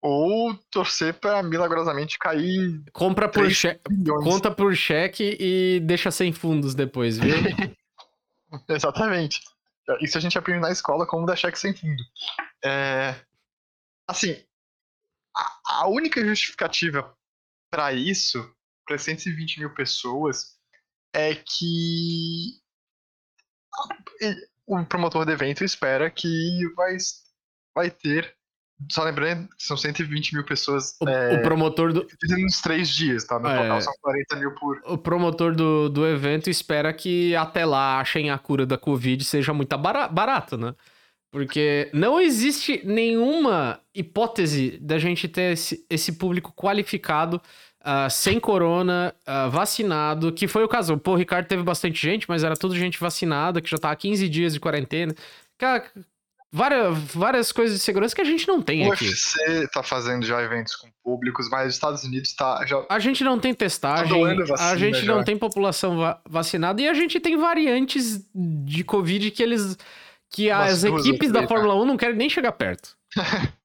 [0.00, 2.82] Ou torcer pra milagrosamente cair.
[2.92, 3.80] Compra por cheque.
[4.24, 7.36] Conta por cheque e deixa sem fundos depois, viu?
[8.68, 9.40] Exatamente.
[10.00, 12.02] Isso a gente aprende na escola como dar cheque sem fundo.
[12.64, 13.14] É,
[14.08, 14.44] Assim,
[15.34, 17.16] a, a única justificativa
[17.70, 18.38] para isso,
[18.86, 20.58] para 120 mil pessoas,
[21.14, 22.60] é que
[24.66, 26.96] o promotor do evento espera que vai,
[27.74, 28.36] vai ter.
[28.90, 33.24] Só lembrando que são 120 mil pessoas O, é, o promotor do, nos três dias,
[33.24, 33.38] tá?
[33.38, 33.62] No É.
[33.62, 34.80] total são 40 mil por.
[34.86, 39.52] o promotor do, do evento espera que até lá achem a cura da Covid seja
[39.52, 40.74] muito bara- barato, né?
[41.30, 47.40] Porque não existe nenhuma hipótese da gente ter esse, esse público qualificado,
[47.80, 50.98] ah, sem corona, ah, vacinado, que foi o caso.
[50.98, 53.96] Pô, o Ricardo teve bastante gente, mas era tudo gente vacinada, que já tá há
[53.96, 55.14] 15 dias de quarentena.
[55.56, 55.84] Cara,
[56.52, 59.06] várias, várias coisas de segurança que a gente não tem O aqui.
[59.06, 63.24] UFC tá fazendo já eventos com públicos, mas os Estados Unidos tá já A gente
[63.24, 65.24] não tem testagem, doando vacina a gente não já.
[65.24, 69.76] tem população va- vacinada e a gente tem variantes de Covid que eles.
[70.30, 72.96] que as equipes da três, Fórmula 1 não querem nem chegar perto.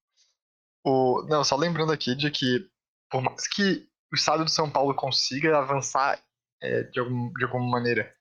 [0.85, 1.21] O...
[1.27, 2.65] Não, só lembrando aqui de que,
[3.11, 6.17] por mais que o estado de São Paulo consiga avançar
[6.61, 8.13] é, de, algum, de alguma maneira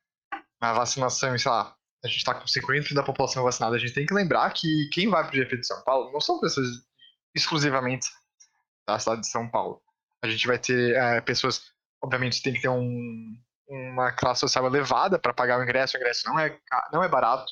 [0.61, 1.76] na vacinação, sei lá,
[2.07, 5.09] a gente tá com 50% da população vacinada, a gente tem que lembrar que quem
[5.09, 6.67] vai pro GP de São Paulo não são pessoas
[7.35, 8.07] exclusivamente
[8.89, 9.81] da cidade de São Paulo.
[10.25, 11.63] A gente vai ter é, pessoas,
[12.03, 13.37] obviamente, tem que ter um,
[13.69, 16.57] uma classe social elevada para pagar o ingresso, o ingresso não é,
[16.93, 17.45] não é barato,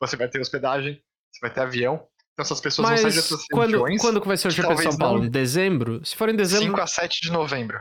[0.00, 0.94] você vai ter hospedagem,
[1.32, 2.06] você vai ter avião.
[2.34, 4.00] Então essas pessoas vão sair Mas dessas quando, regiões.
[4.00, 5.18] quando que vai ser o GP de São Paulo?
[5.20, 6.04] não- Em dezembro?
[6.04, 6.66] Se for em dezembro.
[6.66, 7.80] 5 a 7 de novembro.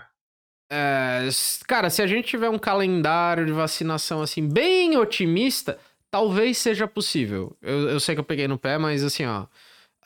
[0.72, 1.28] é,
[1.68, 5.80] cara, se a gente tiver um calendário de vacinação assim, bem otimista,
[6.14, 7.58] talvez seja possível.
[7.60, 9.48] Eu, eu sei que eu peguei no pé, mas assim, ó.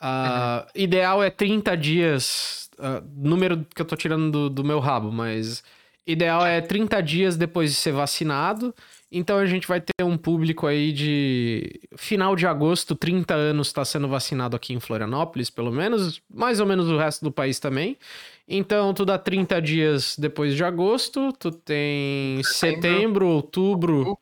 [0.00, 2.70] ah, Ideal é 30 dias.
[2.78, 5.62] ah, número que eu tô tirando do, do meu rabo, mas.
[6.06, 8.74] Ideal é 30 dias depois de ser vacinado.
[9.12, 13.84] Então a gente vai ter um público aí de final de agosto, 30 anos está
[13.84, 17.98] sendo vacinado aqui em Florianópolis, pelo menos, mais ou menos o resto do país também.
[18.46, 23.96] Então tu dá 30 dias depois de agosto, tu tem Setembro, setembro, outubro.
[23.98, 24.18] outubro.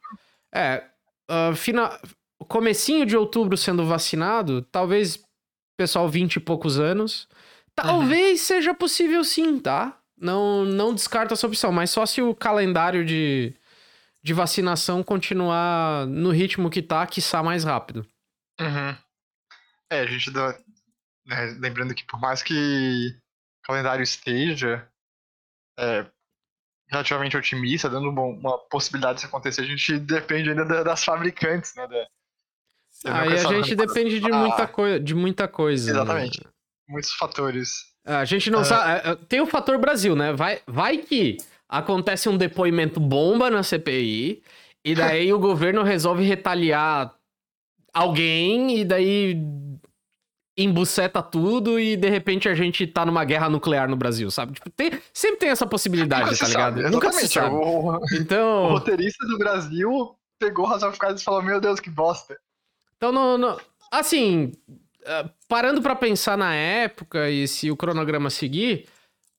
[0.52, 0.82] É,
[1.28, 1.98] ah, fina...
[2.48, 5.22] comecinho de outubro sendo vacinado, talvez
[5.76, 7.28] pessoal 20 e poucos anos.
[7.74, 10.00] Talvez seja possível sim, tá?
[10.18, 13.54] Não, não descarta essa opção, mas só se o calendário de,
[14.24, 18.06] de vacinação continuar no ritmo que tá, quiçá mais rápido.
[18.58, 18.96] Uhum.
[19.90, 20.58] É, a gente dá.
[21.26, 24.88] né, lembrando que por mais que o calendário esteja
[25.78, 26.06] é,
[26.88, 31.86] relativamente otimista, dando uma, possibilidade disso acontecer, a gente depende ainda da- das fabricantes, né?
[31.86, 32.06] da-
[33.12, 35.92] Aí a gente quando- depende de Ah, muita, coi de muita coisa.
[35.92, 35.98] né?
[36.00, 36.40] Exatamente.
[36.88, 37.70] Muitos fatores.
[38.04, 38.64] A gente não Ah.
[38.64, 39.16] sabe.
[39.28, 40.32] Tem o fator Brasil, né?
[40.32, 41.36] Vai, vai que
[41.68, 44.42] acontece um depoimento bomba na CPI,
[44.84, 47.12] e daí o governo resolve retaliar
[47.92, 49.34] alguém, e daí
[50.56, 54.54] embuceta tudo, e de repente a gente tá numa guerra nuclear no Brasil, sabe?
[54.54, 56.80] Tipo, tem- sempre tem essa possibilidade, Nunca tá ligado?
[56.82, 57.54] sabe, Nunca se sabe.
[57.54, 61.78] O, o Então, roteirista do Brasil pegou o House of Cards e falou: Meu Deus,
[61.80, 62.36] que bosta.
[62.96, 63.58] então não, não-
[63.90, 64.52] assim,
[65.06, 68.86] ah, parando pra pensar na época e se o cronograma seguir,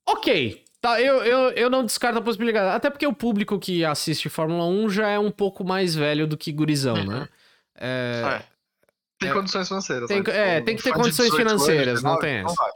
[0.07, 0.63] ok.
[0.79, 2.75] Tá, eu, eu, eu não descarto a possibilidade.
[2.75, 6.37] Até porque o público que assiste Fórmula 1 já é um pouco mais velho do
[6.37, 7.05] que gurizão, Uhum.
[7.07, 7.29] né?
[7.75, 8.56] É, É.
[9.19, 9.33] Tem É.
[9.33, 10.07] condições financeiras.
[10.07, 10.29] Tem né?
[10.29, 12.55] é, Tipo, tem que ter condições 18 anos, financeiras, não 19, tem essa.
[12.55, 12.71] vai.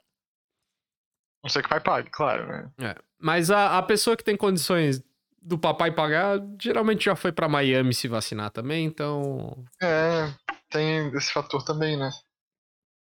[1.43, 2.69] Não sei que o pai pague, claro, né?
[2.79, 2.95] é.
[3.19, 5.03] Mas a, a pessoa que tem condições
[5.41, 9.63] do papai pagar, geralmente já foi pra Miami se vacinar também, então.
[9.81, 10.31] É,
[10.69, 12.09] tem esse fator também, né?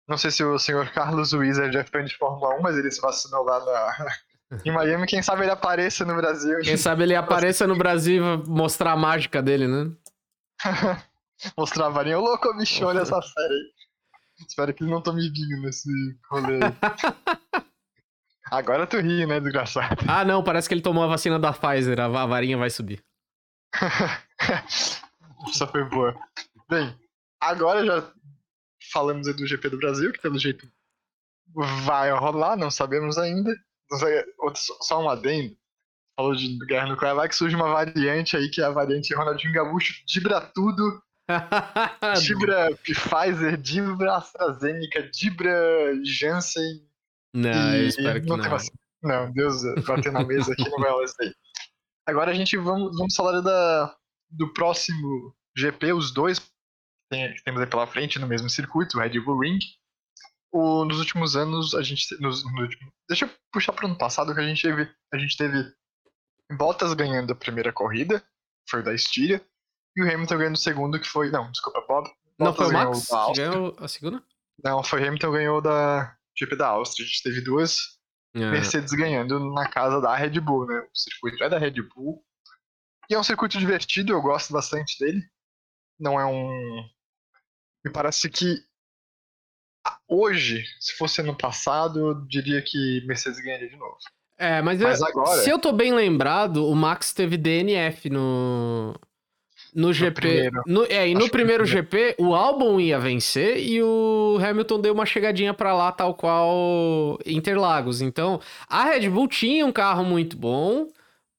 [0.08, 3.02] Não sei se o senhor Carlos Wizard é fã de Fórmula 1, mas ele se
[3.02, 4.60] vacinou lá na...
[4.66, 5.08] em Miami.
[5.08, 8.92] Quem sabe ele apareça no Brasil Quem sabe ele apareça no Brasil e vai mostrar
[8.92, 9.92] a mágica dele, né?
[11.58, 12.18] mostrar a varinha.
[12.20, 13.74] Ô, louco, bicho, olha essa série aí.
[14.48, 15.90] Espero que ele não tome vinho nesse
[16.30, 17.66] rolê aí.
[18.52, 19.96] Agora tu ri, né, desgraçado?
[20.08, 22.70] Ah, não, parece que ele tomou a vacina da Pfizer, a va- a varinha vai
[22.70, 23.04] subir.
[25.50, 26.16] Essa foi boa.
[26.70, 26.96] Bem,
[27.40, 28.12] agora já
[28.92, 30.68] falamos aí do GP do Brasil, que pelo jeito
[31.84, 33.52] vai rolar, não sabemos ainda.
[34.40, 35.56] Outro- só um adendo.
[36.16, 39.54] Falou de guerra nuclear, vai que surge uma variante aí, que é a variante Ronaldinho
[39.54, 41.02] Gaúcho, Dibra tudo,
[42.22, 46.88] Dibra Pfizer, Dibra AstraZeneca, Dibra Janssen.
[47.34, 48.58] não, eu espero que não não.
[49.02, 51.34] Não, Deus, bater na mesa aqui não vai rolar isso aí.
[52.08, 53.96] Agora a gente vamos, vamos falar da,
[54.30, 59.20] do próximo GP, os dois que temos aí pela frente no mesmo circuito, o Red
[59.20, 59.60] Bull Ring.
[60.52, 62.20] o, nos últimos anos, a gente.
[62.20, 62.68] Nos, no,
[63.08, 64.90] deixa eu puxar para o ano passado que a gente teve.
[65.14, 65.72] A gente teve
[66.52, 68.24] Bottas ganhando a primeira corrida,
[68.70, 69.44] foi o da Estíria,
[69.96, 71.30] e o Hamilton ganhando o segundo, que foi.
[71.32, 72.10] Não, desculpa, Bob.
[72.38, 74.24] Não foi o Max que ganhou a segunda?
[74.64, 77.06] Não, foi Hamilton ganhou da GP da Áustria.
[77.06, 77.78] A gente teve duas
[78.36, 78.40] é.
[78.40, 80.80] Mercedes ganhando na casa da Red Bull, né?
[80.80, 82.24] O circuito é da Red Bull.
[83.10, 85.24] E é um circuito divertido, eu gosto bastante dele.
[86.00, 86.84] Não é um.
[87.86, 88.58] Me parece que
[90.08, 93.98] hoje, se fosse no passado, eu diria que Mercedes ganharia de novo.
[94.38, 95.42] É, mas, mas eu, agora...
[95.42, 98.94] se eu tô bem lembrado, o Max teve DNF no,
[99.76, 100.50] no GP.
[100.66, 105.06] No, é, e no primeiro GP, o Albon ia vencer e o Hamilton deu uma
[105.06, 108.02] chegadinha para lá, tal qual Interlagos.
[108.02, 110.88] Então, a Red Bull tinha um carro muito bom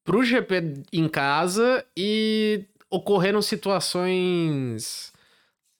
[0.04, 5.12] pro GP em casa e ocorreram situações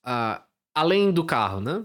[0.07, 0.43] uh,
[0.75, 1.85] além do carro, né?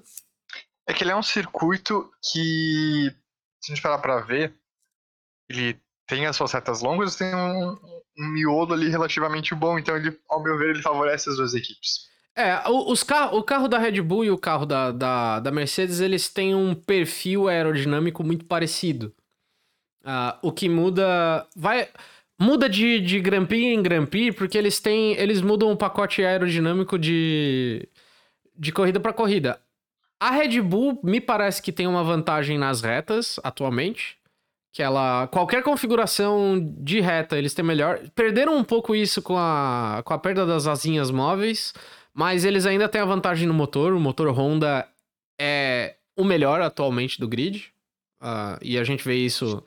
[0.87, 3.13] É que ele é um circuito que,
[3.61, 4.53] se a gente parar pra ver,
[5.49, 9.95] ele tem as suas retas longas e tem um, um miolo ali relativamente bom, então
[9.95, 12.09] ele, ao meu ver, ele favorece as duas equipes.
[12.35, 15.99] É, os car o carro da Red Bull e o carro da, da, da Mercedes,
[15.99, 19.13] eles têm um perfil aerodinâmico muito parecido.
[20.01, 21.45] Uh, o que muda.
[21.55, 21.89] Vai.
[22.39, 25.13] Muda de, de Grand em Grand porque eles têm.
[25.13, 27.87] Eles mudam o pacote aerodinâmico de.
[28.57, 29.59] de corrida para corrida.
[30.19, 34.20] A Red Bull me parece que tem uma vantagem nas retas atualmente
[34.73, 37.99] que ela qualquer configuração de reta eles têm melhor.
[38.15, 41.73] Perderam um pouco isso com a com a perda das asinhas móveis,
[42.13, 43.93] mas eles ainda têm a vantagem no motor.
[43.93, 44.87] O motor Honda
[45.39, 47.73] é o melhor atualmente do grid
[48.21, 49.57] uh, e a gente vê isso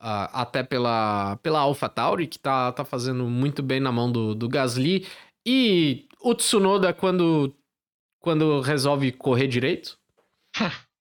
[0.00, 4.48] uh, até pela pela AlphaTauri que tá tá fazendo muito bem na mão do, do
[4.48, 5.06] Gasly
[5.46, 7.54] e o Tsunoda quando
[8.20, 9.98] quando resolve correr direito.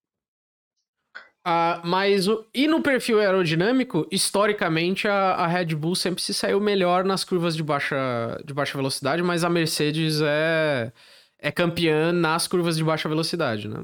[1.45, 6.57] Uh, mas o, e no perfil aerodinâmico, historicamente a, a, Red Bull sempre se saiu
[6.61, 10.93] melhor nas curvas de baixa, de baixa velocidade, mas a Mercedes é,
[11.37, 13.83] é campeã nas curvas de baixa velocidade, né?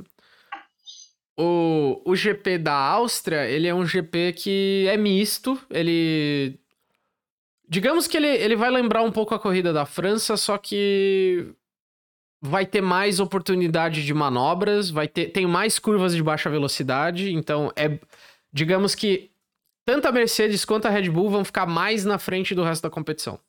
[1.38, 6.58] O, o GP da Áustria, ele é um GP que é misto, ele...
[7.68, 11.54] Digamos que ele, ele vai lembrar um pouco a corrida da França, só que
[12.42, 17.72] vai ter mais oportunidade de manobras, vai ter tem mais curvas de baixa velocidade, então
[17.76, 18.00] é
[18.52, 19.32] digamos que
[19.86, 22.90] tanto a Mercedes quanto a Red Bull vão ficar mais na frente do resto da
[22.90, 23.40] competição.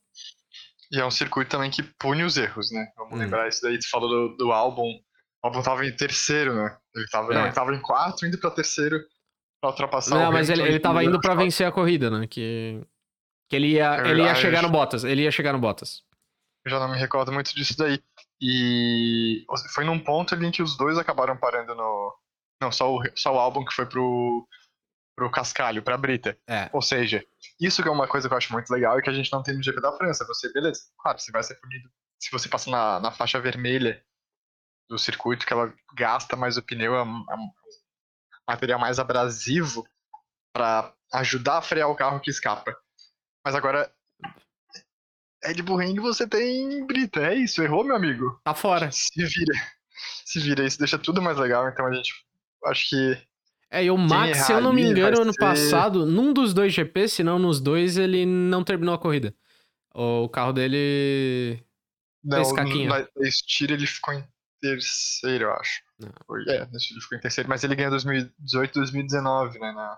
[0.91, 2.87] E é um circuito também que pune os erros, né?
[2.97, 3.17] Vamos hum.
[3.17, 4.99] lembrar isso daí, tu falou do, do álbum.
[5.43, 6.77] O álbum tava em terceiro, né?
[6.93, 7.35] Ele tava, é.
[7.35, 8.99] não, ele tava em quarto, indo pra terceiro
[9.61, 12.27] pra ultrapassar não, o Não, mas ele, ele tava indo pra vencer a corrida, né?
[12.27, 12.81] Que,
[13.47, 15.03] que ele ia, é ele ia chegar no Bottas.
[15.03, 16.03] Ele ia chegar no Bottas.
[16.65, 17.99] Eu já não me recordo muito disso daí.
[18.41, 22.15] E foi num ponto ali em que os dois acabaram parando no.
[22.61, 24.47] Não, só o, só o álbum que foi pro,
[25.15, 26.37] pro Cascalho, pra Brita.
[26.47, 26.69] É.
[26.73, 27.23] Ou seja,
[27.59, 29.43] isso que é uma coisa que eu acho muito legal e que a gente não
[29.43, 30.25] tem no GP da França.
[30.25, 31.89] Você, beleza, claro, você vai ser punido
[32.21, 34.05] se você passa na, na faixa vermelha
[34.87, 37.51] do circuito, que ela gasta mais o pneu, é um, é um
[38.47, 39.87] material mais abrasivo
[40.53, 42.77] para ajudar a frear o carro que escapa.
[43.43, 43.91] Mas agora,
[45.43, 48.39] Red Bull Ring você tem Brita, é isso, errou, meu amigo?
[48.43, 48.91] Tá fora.
[48.91, 49.53] Se vira.
[50.25, 52.13] Se vira, isso deixa tudo mais legal, então a gente
[52.65, 53.17] acho que.
[53.69, 55.39] É, e o Max, se eu não me engano, ano ser...
[55.39, 59.33] passado, num dos dois GP, se não nos dois, ele não terminou a corrida.
[59.93, 61.63] O carro dele.
[62.23, 64.23] Não, na Estira ele ficou em
[64.61, 65.81] terceiro, eu acho.
[65.99, 66.09] Não.
[66.47, 69.71] É, ele ficou em terceiro, mas ele ganhou 2018 2019, né?
[69.71, 69.97] Na...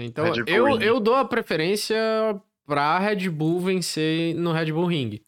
[0.00, 1.96] Então, eu, eu dou a preferência
[2.72, 5.22] pra Red Bull vencer no Red Bull Ring.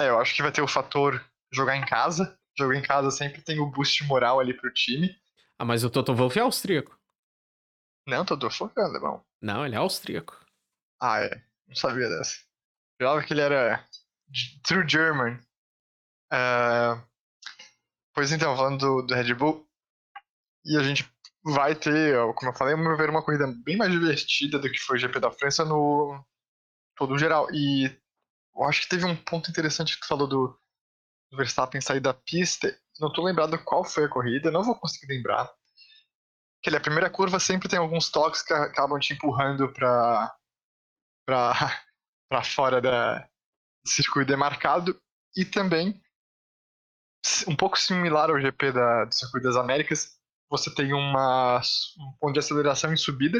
[0.00, 2.34] É, eu acho que vai ter o fator jogar em casa.
[2.58, 5.14] Jogar em casa sempre tem o boost moral ali pro time.
[5.58, 6.98] Ah, mas o Toto Wolff é austríaco.
[8.08, 9.22] Não, Toto Wolff é alemão.
[9.42, 10.42] Não, ele é austríaco.
[10.98, 11.42] Ah, é.
[11.68, 12.36] Não sabia dessa.
[12.98, 13.86] Eu que ele era
[14.64, 15.34] true German.
[16.32, 17.06] Uh...
[18.14, 19.68] Pois então, falando do, do Red Bull,
[20.64, 21.04] e a gente
[21.44, 25.00] vai ter, como eu falei, ver uma corrida bem mais divertida do que foi o
[25.00, 26.24] GP da França no
[26.96, 27.48] todo geral.
[27.52, 27.86] E
[28.54, 30.58] eu acho que teve um ponto interessante que falou do,
[31.30, 32.76] do Verstappen sair da pista.
[33.00, 35.50] Não tô lembrado qual foi a corrida, não vou conseguir lembrar.
[36.62, 40.36] Que a primeira curva sempre tem alguns toques que acabam te empurrando pra,
[41.26, 41.52] pra,
[42.30, 45.00] pra fora da, do circuito demarcado.
[45.36, 46.00] E também,
[47.48, 50.18] um pouco similar ao GP da, do Circuito das Américas,
[50.52, 51.60] você tem uma,
[51.98, 53.38] um ponto de aceleração em subida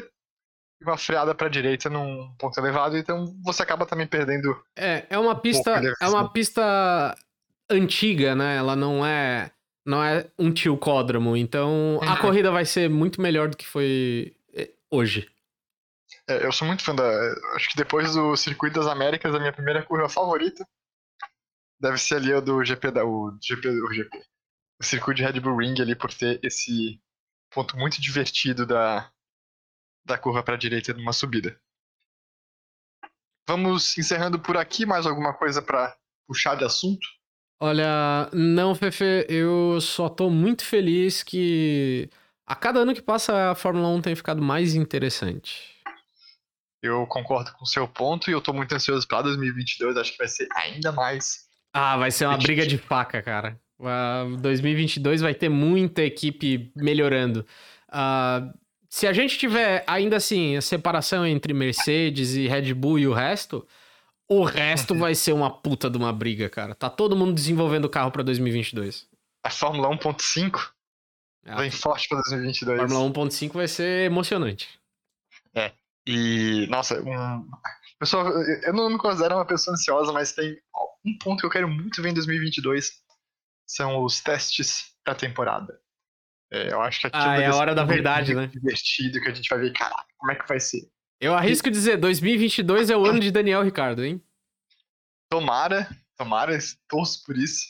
[0.81, 4.59] e uma freada para a direita num ponto elevado, então você acaba também perdendo.
[4.75, 7.15] É, é uma um pista, é uma pista
[7.71, 8.57] antiga, né?
[8.57, 9.51] Ela não é
[9.85, 11.37] Não é um tilcódromo.
[11.37, 12.21] Então a Uhum.
[12.21, 15.29] corrida vai ser muito melhor do que foi eh, hoje.
[16.29, 17.05] É, eu sou muito fã da.
[17.57, 20.65] Acho que depois do Circuito das Américas, a minha primeira curva favorita
[21.81, 23.05] deve ser ali a do GP da.
[23.05, 24.23] O GP, o GP.
[24.83, 27.01] O circuito de Red Bull Ring ali por ter esse
[27.55, 29.09] ponto muito divertido da,
[30.05, 31.57] da curva para a direita numa subida.
[33.49, 34.85] Vamos encerrando por aqui.
[34.85, 35.97] Mais alguma coisa para
[36.27, 37.07] puxar de assunto?
[37.61, 42.11] Olha, não, Fefe, eu só tô muito feliz que
[42.45, 45.81] a cada ano que passa a Fórmula 1 tem ficado mais interessante.
[46.83, 49.97] Eu concordo com o seu ponto e eu tô muito ansioso para 2022.
[49.97, 51.47] Acho que vai ser ainda mais.
[51.73, 53.57] Ah, vai ser uma briga de faca, cara.
[53.81, 57.47] Ah, 2022 vai ter muita equipe melhorando.
[57.89, 58.53] Ah,
[58.89, 63.13] se a gente tiver ainda assim a separação entre Mercedes e Red Bull e o
[63.13, 63.67] resto,
[64.29, 66.75] o resto vai ser uma puta de uma briga, cara.
[66.75, 69.09] Tá todo mundo desenvolvendo o carro pra 2022.
[69.45, 70.71] A Fórmula 1.5
[71.47, 72.81] A vem forte para 2022.
[72.81, 74.69] Ah, Fórmula 1.5 vai ser emocionante.
[76.07, 77.49] E, nossa, um...
[77.99, 78.29] pessoa,
[78.65, 80.59] eu não me considero uma pessoa ansiosa, mas tem
[81.05, 83.01] um ponto que eu quero muito ver em 2022
[83.75, 85.79] são os testes da temporada.
[86.51, 88.47] É, eu acho que aquilo Ah, é a hora da verdade, né?
[88.47, 90.83] divertido que a gente vai ver, caraca, como é que vai ser?
[91.21, 94.23] Eu arrisco dizer, 2022 é o ano de Daniel Ricardo, hein?
[95.31, 96.59] Tomara, tomara,
[96.89, 97.65] torço por isso.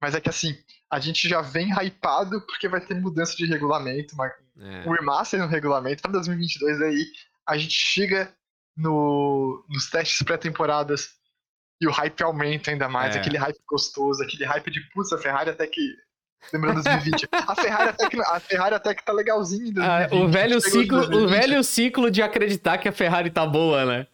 [0.00, 0.56] Mas é que assim,
[0.90, 4.26] a gente já vem hypado porque vai ter mudança de regulamento, uma,
[4.58, 4.88] É.
[4.88, 7.04] um remaster no regulamento para 2022 aí
[7.46, 8.34] a gente chega
[8.76, 11.10] no, nos testes pré-temporadas
[11.82, 13.18] e o hype aumenta ainda mais, É.
[13.18, 15.80] aquele hype gostoso, aquele hype de putz, a Ferrari até que
[16.52, 20.22] lembrando 2020, a Ferrari até que a Ferrari até que tá legalzinho em Ah, 2020,
[20.22, 21.30] o velho ciclo, o 2020.
[21.40, 24.06] velho ciclo de acreditar que a Ferrari tá boa, né?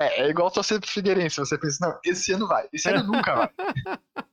[0.00, 3.34] É, é igual torcer pro Figueirense, você pensa, não, esse ano vai, esse ano nunca
[3.34, 3.50] vai.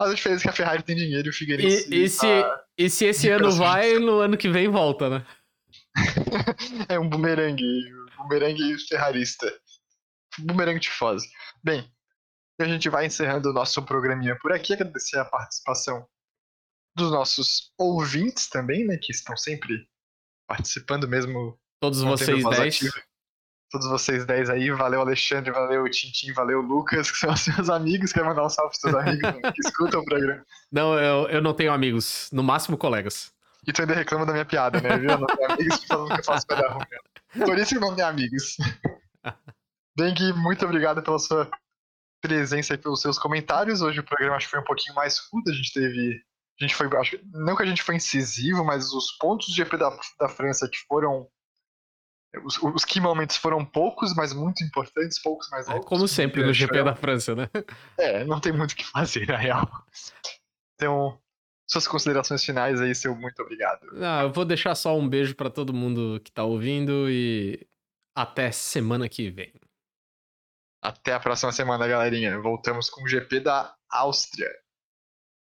[0.00, 2.20] Mas a diferença é que a Ferrari tem dinheiro e o Figueirense E, e se,
[2.42, 5.26] tá- e se esse ano vai, no ano que vem volta, né?
[6.88, 7.64] é um bumerangue,
[8.18, 9.52] um bumerangue ferrarista.
[10.40, 11.28] Bumerangue tifose.
[11.62, 11.90] Bem,
[12.58, 14.74] a gente vai encerrando o nosso programinha por aqui.
[14.74, 16.06] Agradecer a participação
[16.94, 18.98] dos nossos ouvintes também, né?
[19.00, 19.88] Que estão sempre
[20.46, 21.58] participando mesmo.
[21.80, 22.74] Todos vocês voz 10.
[22.74, 23.02] ativa.
[23.70, 24.70] Todos vocês 10 aí.
[24.70, 25.52] Valeu, Alexandre.
[25.52, 26.32] Valeu, Tintim.
[26.32, 28.12] Valeu, Lucas, que são os seus amigos.
[28.12, 30.44] Quer mandar um salve pros seus amigos que escutam o programa.
[30.70, 32.28] Não, eu, eu não tenho amigos.
[32.32, 33.32] No máximo, colegas.
[33.66, 34.98] E tu ainda reclama da minha piada, né?
[34.98, 35.16] Viu?
[35.18, 37.46] Não tem amigos que falam que eu faço piada ruim.
[37.46, 38.56] Por isso que não tem amigos.
[40.00, 41.50] Dengue, muito obrigado pela sua
[42.22, 43.82] presença e pelos seus comentários.
[43.82, 45.50] Hoje o programa acho que foi um pouquinho mais curto.
[45.50, 46.22] A gente teve.
[46.60, 46.86] A gente foi.
[46.98, 50.68] Acho, não que a gente foi incisivo, mas os pontos de GP da, da França
[50.68, 51.28] que foram.
[52.44, 55.88] Os, os key moments foram poucos, mas muito importantes, poucos mais É, loucos.
[55.88, 57.48] como sempre no GP da França, né?
[57.98, 59.68] É, não tem muito o que fazer, na real.
[60.76, 61.20] Então,
[61.68, 63.84] suas considerações finais aí, seu muito obrigado.
[64.00, 67.66] Ah, eu vou deixar só um beijo pra todo mundo que tá ouvindo e
[68.16, 69.52] até semana que vem.
[70.82, 72.40] Até a próxima semana, galerinha.
[72.40, 74.48] Voltamos com o GP da Áustria.